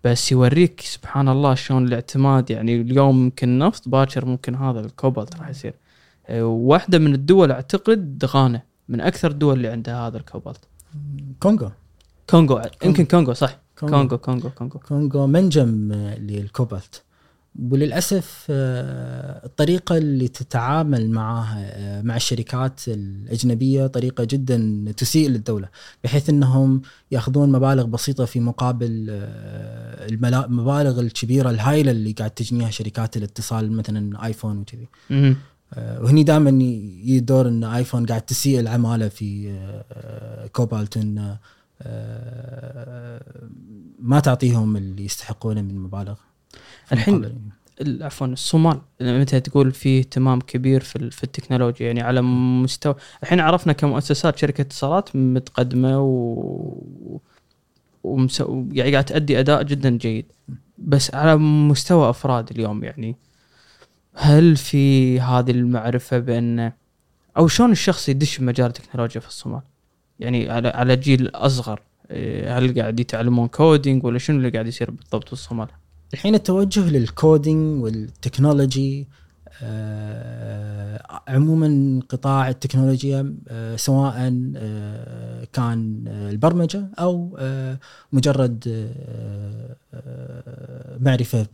[0.04, 5.48] بس يوريك سبحان الله شلون الاعتماد يعني اليوم ممكن نفط باكر ممكن هذا الكوبالت راح
[5.48, 5.74] يصير.
[6.26, 10.60] آه، واحدة من الدول أعتقد غانا من أكثر الدول اللي عندها هذا الكوبالت.
[11.40, 11.70] كونغو.
[12.30, 13.58] كونغو يمكن كونغو صح.
[13.78, 14.18] كونغو.
[14.18, 15.26] كونغو كونغو كونغو.
[15.26, 17.02] منجم للكوبالت؟
[17.58, 25.68] وللأسف آه، الطريقة اللي تتعامل معها آه، مع الشركات الأجنبية طريقة جدا تسيء للدولة
[26.04, 33.16] بحيث إنهم يأخذون مبالغ بسيطة في مقابل آه، المبالغ الكبيرة الهائلة اللي قاعد تجنيها شركات
[33.16, 34.88] الاتصال مثلا آيفون وكذي.
[35.76, 39.60] وهني دائما يجي دور إن آيفون قاعد تسيء العماله في
[40.52, 40.98] كوبالت
[43.98, 46.16] ما تعطيهم اللي يستحقونه من مبالغ.
[46.92, 47.50] الحين
[48.00, 53.72] عفوا الصومال متى تقول في اهتمام كبير في في التكنولوجيا يعني على مستوى الحين عرفنا
[53.72, 57.20] كمؤسسات شركة اتصالات متقدمة و
[58.04, 58.64] ومسو...
[58.72, 60.26] يعني قاعد تأدي أداء جدا جيد
[60.78, 63.16] بس على مستوى أفراد اليوم يعني
[64.14, 66.72] هل في هذه المعرفة بأن
[67.36, 69.62] أو شلون الشخص يدش بمجال التكنولوجيا في الصومال؟
[70.20, 71.80] يعني على على جيل أصغر
[72.10, 75.68] إيه، هل قاعد يتعلمون coding ولا شنو اللي قاعد يصير بالضبط في الصومال؟
[76.14, 79.08] الحين التوجه لل coding وال technology
[79.62, 84.14] آه، عموما قطاع التكنولوجيا آه، سواء
[84.56, 87.78] آه، كان البرمجة أو آه،
[88.12, 91.46] مجرد آه، آه، معرفة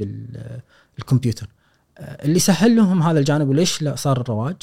[0.97, 1.49] بالكمبيوتر
[2.01, 4.57] اللي سهل لهم هذا الجانب وليش لا صار الرواج؟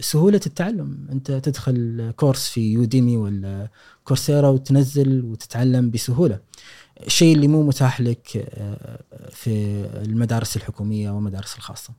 [0.00, 0.98] سهولة التعلم.
[1.12, 3.68] أنت تدخل كورس في يوديمي ولا
[4.04, 6.38] كورسيرا وتنزل وتتعلم بسهولة.
[7.00, 8.98] الشيء اللي مو متاح لك آه،
[9.30, 11.92] في المدارس الحكومية والمدارس الخاصة.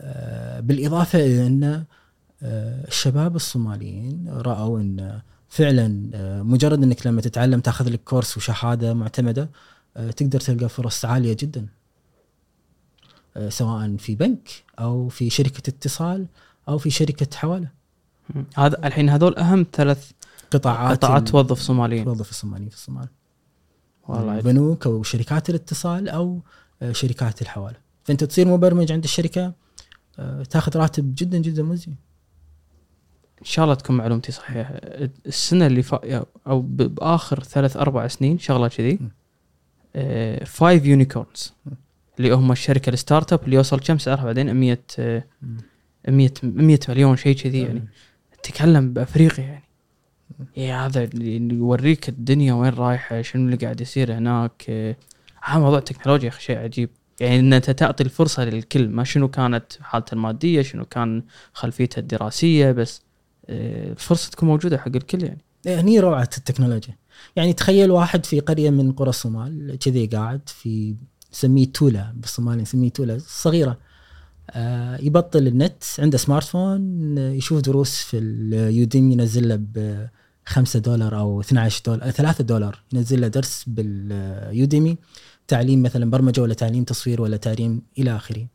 [0.00, 1.84] آه، بالإضافة إلى أن
[2.42, 6.10] آه، الشباب الصوماليين رأوا أن فعلا
[6.42, 9.50] مجرد أنك لما تتعلم تاخذ لك كورس وشهادة معتمدة
[10.16, 11.66] تقدر تلقى فرص عالية جدا.
[13.48, 14.48] سواء في بنك
[14.78, 16.26] أو في شركة اتصال
[16.68, 17.68] أو في شركة حوالة.
[18.56, 20.10] هذا الحين هذول أهم ثلاث
[20.50, 23.08] قطاعات قطاعات توظف صوماليين توظف الصوماليين في الصومال.
[24.08, 24.40] والله.
[24.40, 26.40] بنوك أو شركات الاتصال أو
[26.82, 29.52] آه، شركات الحواله فأنت تصير مبرمج عند الشركة
[30.18, 31.92] آه، تاخذ راتب جدا جدا مجزي
[33.40, 34.74] إن شاء الله تكون معلومتي صحيحة.
[35.26, 39.08] السنة اللي فا أو بآخر ثلاث أربع سنين شغلة كذي م.
[39.96, 41.52] آه، five unicorns
[42.18, 45.24] اللي هم الشركة ال startup اللي يوصل كم سعرها بعدين؟ 100 آه،
[46.08, 47.88] 100 100 مليون شيء كذي يعني.
[48.42, 49.67] تتكلم بأفريقيا يعني.
[50.56, 54.64] يا هذا يوريك الدنيا وين رايحة شنو اللي قاعد يصير هناك.
[54.68, 54.96] آه،
[55.42, 56.90] هذا موضوع التكنولوجيا شيء عجيب.
[57.20, 61.22] يعني إن أنت تعطي الفرصة للكل ما شنو كانت حالته المادية شنو كان
[61.52, 63.02] خلفيته الدراسية بس
[63.46, 65.44] آه، الفرصة تكون موجودة حق الكل يعني.
[65.66, 66.96] إيه، هني روعة التكنولوجيا.
[67.36, 70.94] يعني تخيل واحد في قرية من قرى الصومال كذي قاعد في
[71.32, 73.78] نسميه تولا بالصومال نسميه تولا صغيرة.
[75.00, 80.06] يبطل النت عنده سمارت فون آه، يشوف دروس في اليوديمي ينزل له ب
[80.46, 84.98] 5 دولار أو 12 دولار 3 دولار ينزل له درس باليوديمي
[85.48, 88.46] تعليم مثلا برمجة ولا تعليم تصوير ولا تعليم إلى آخره.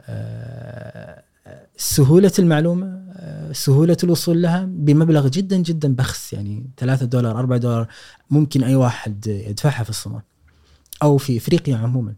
[0.00, 1.22] آه،
[1.76, 7.88] سهولة المعلومة آه، سهولة الوصول لها بمبلغ جدا جدا بخس يعني 3 دولار 4 دولار
[8.30, 10.22] ممكن أي واحد يدفعها في الصومال
[11.02, 12.14] أو في أفريقيا عموما.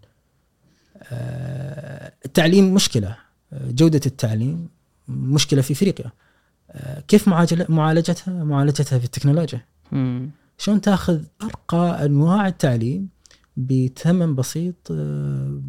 [1.13, 3.17] آه، التعليم مشكلة
[3.53, 4.69] جودة التعليم
[5.09, 6.11] مشكلة في إفريقيا.
[7.09, 9.65] كيف معالجة- معالجتها؟ معالجتها في التكنولوجيا.
[10.59, 13.09] شلون تأخذ أرقى أنواع التعليم
[13.57, 15.61] بثمن بسيط آه،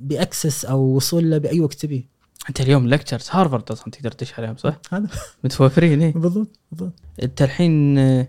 [0.00, 2.04] بأكسس أو وصول له بأي وقت تبيه
[2.48, 5.08] أنت اليوم لكتشرز هارفرد أصلا تقدر تدش عليهم صح؟ هذا
[5.44, 6.92] متوفرين إيه بالضبط بالضبط
[7.22, 8.28] أنت الحين آه،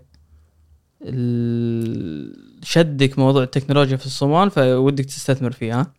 [1.02, 5.92] ال- شدك موضوع التكنولوجيا في الصومال فودك تستثمر فيه ها؟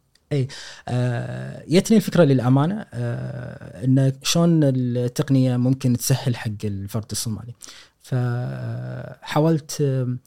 [0.88, 7.54] آه، جتني الفكرة للأمانة آه، إن شلون التقنية ممكن تسهل حق الفرد الصومالي.
[8.02, 10.18] فحاولت آه،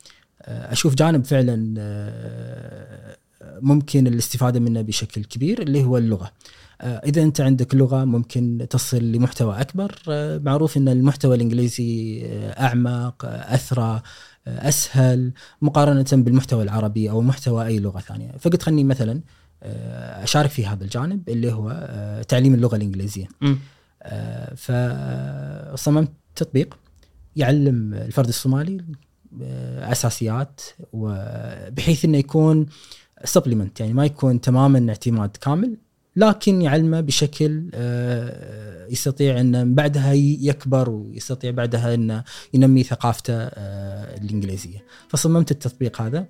[0.72, 3.16] أشوف جانب فعلا آه،
[3.60, 6.32] ممكن الاستفادة منه بشكل كبير اللي هو اللغة.
[6.80, 9.98] آه، إذا أنت عندك لغة ممكن تصل لمحتوى أكبر.
[10.08, 14.02] آه، معروف إن المحتوى الإنجليزي آه، أعمق أثرى
[14.46, 15.32] أسهل
[15.62, 18.32] مقارنة بالمحتوى العربي أو محتوى أي لغة ثانية.
[18.38, 19.20] فقلت خلني مثلا
[19.62, 23.28] أشارك في هذا الجانب اللي هو آه، تعليم اللغة الإنجليزية.
[23.40, 23.58] مم.
[24.02, 26.78] آه، فصممت تطبيق
[27.36, 28.84] يعلم الفرد الصومالي
[29.42, 30.60] آه، أساسيات
[30.92, 32.66] وبحيث إنه يكون
[33.24, 35.76] سبلمنت يعني ما يكون تماما اعتماد كامل
[36.16, 44.84] لكن يعلمه بشكل آه، يستطيع إنه بعدها يكبر ويستطيع بعدها إنه ينمي ثقافته آه، الإنجليزية.
[45.08, 46.26] فصممت التطبيق هذا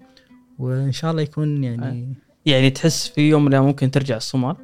[0.59, 2.14] وإن شاء الله يكون يعني
[2.47, 4.57] يعني تحس في يوم الأيام ممكن ترجع الصومال؟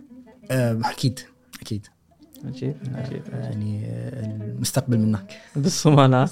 [0.50, 1.20] أكيد
[1.62, 1.86] أكيد
[2.44, 6.24] عجيب عجيب يعني المستقبل من هناك بالصومال ها؟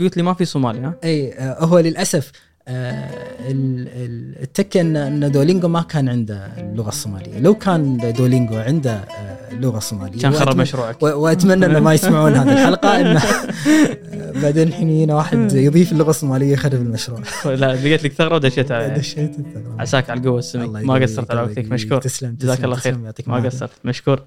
[0.00, 2.32] قلت لي ما في صومالي ها؟ أي آه، هو للأسف
[2.68, 3.10] آه،
[3.50, 9.52] ال- ال- التكة ان دولينجو ما كان عنده اللغة الصومالية، لو كان دولينجو عنده آه،
[9.52, 11.02] اللغة الصوماليه كان خرب مشروعك.
[11.02, 16.52] وأتمنى انه ما يسمعون هذه الحلقة انه آه، بعدين الحين يجينا واحد يضيف اللغة الصومالية
[16.52, 17.20] يخرب المشروع.
[17.44, 19.36] لا لقيت لك ثغرة ودشيت عليها دشيت.
[19.78, 21.72] عساك على القوة السمي ما قصرت على وقتك.
[21.72, 22.00] مشكور.
[22.00, 22.98] تسلم جزاك الله خير.
[23.26, 23.36] ما.
[23.36, 23.70] قصرت.
[23.84, 24.20] مشكور.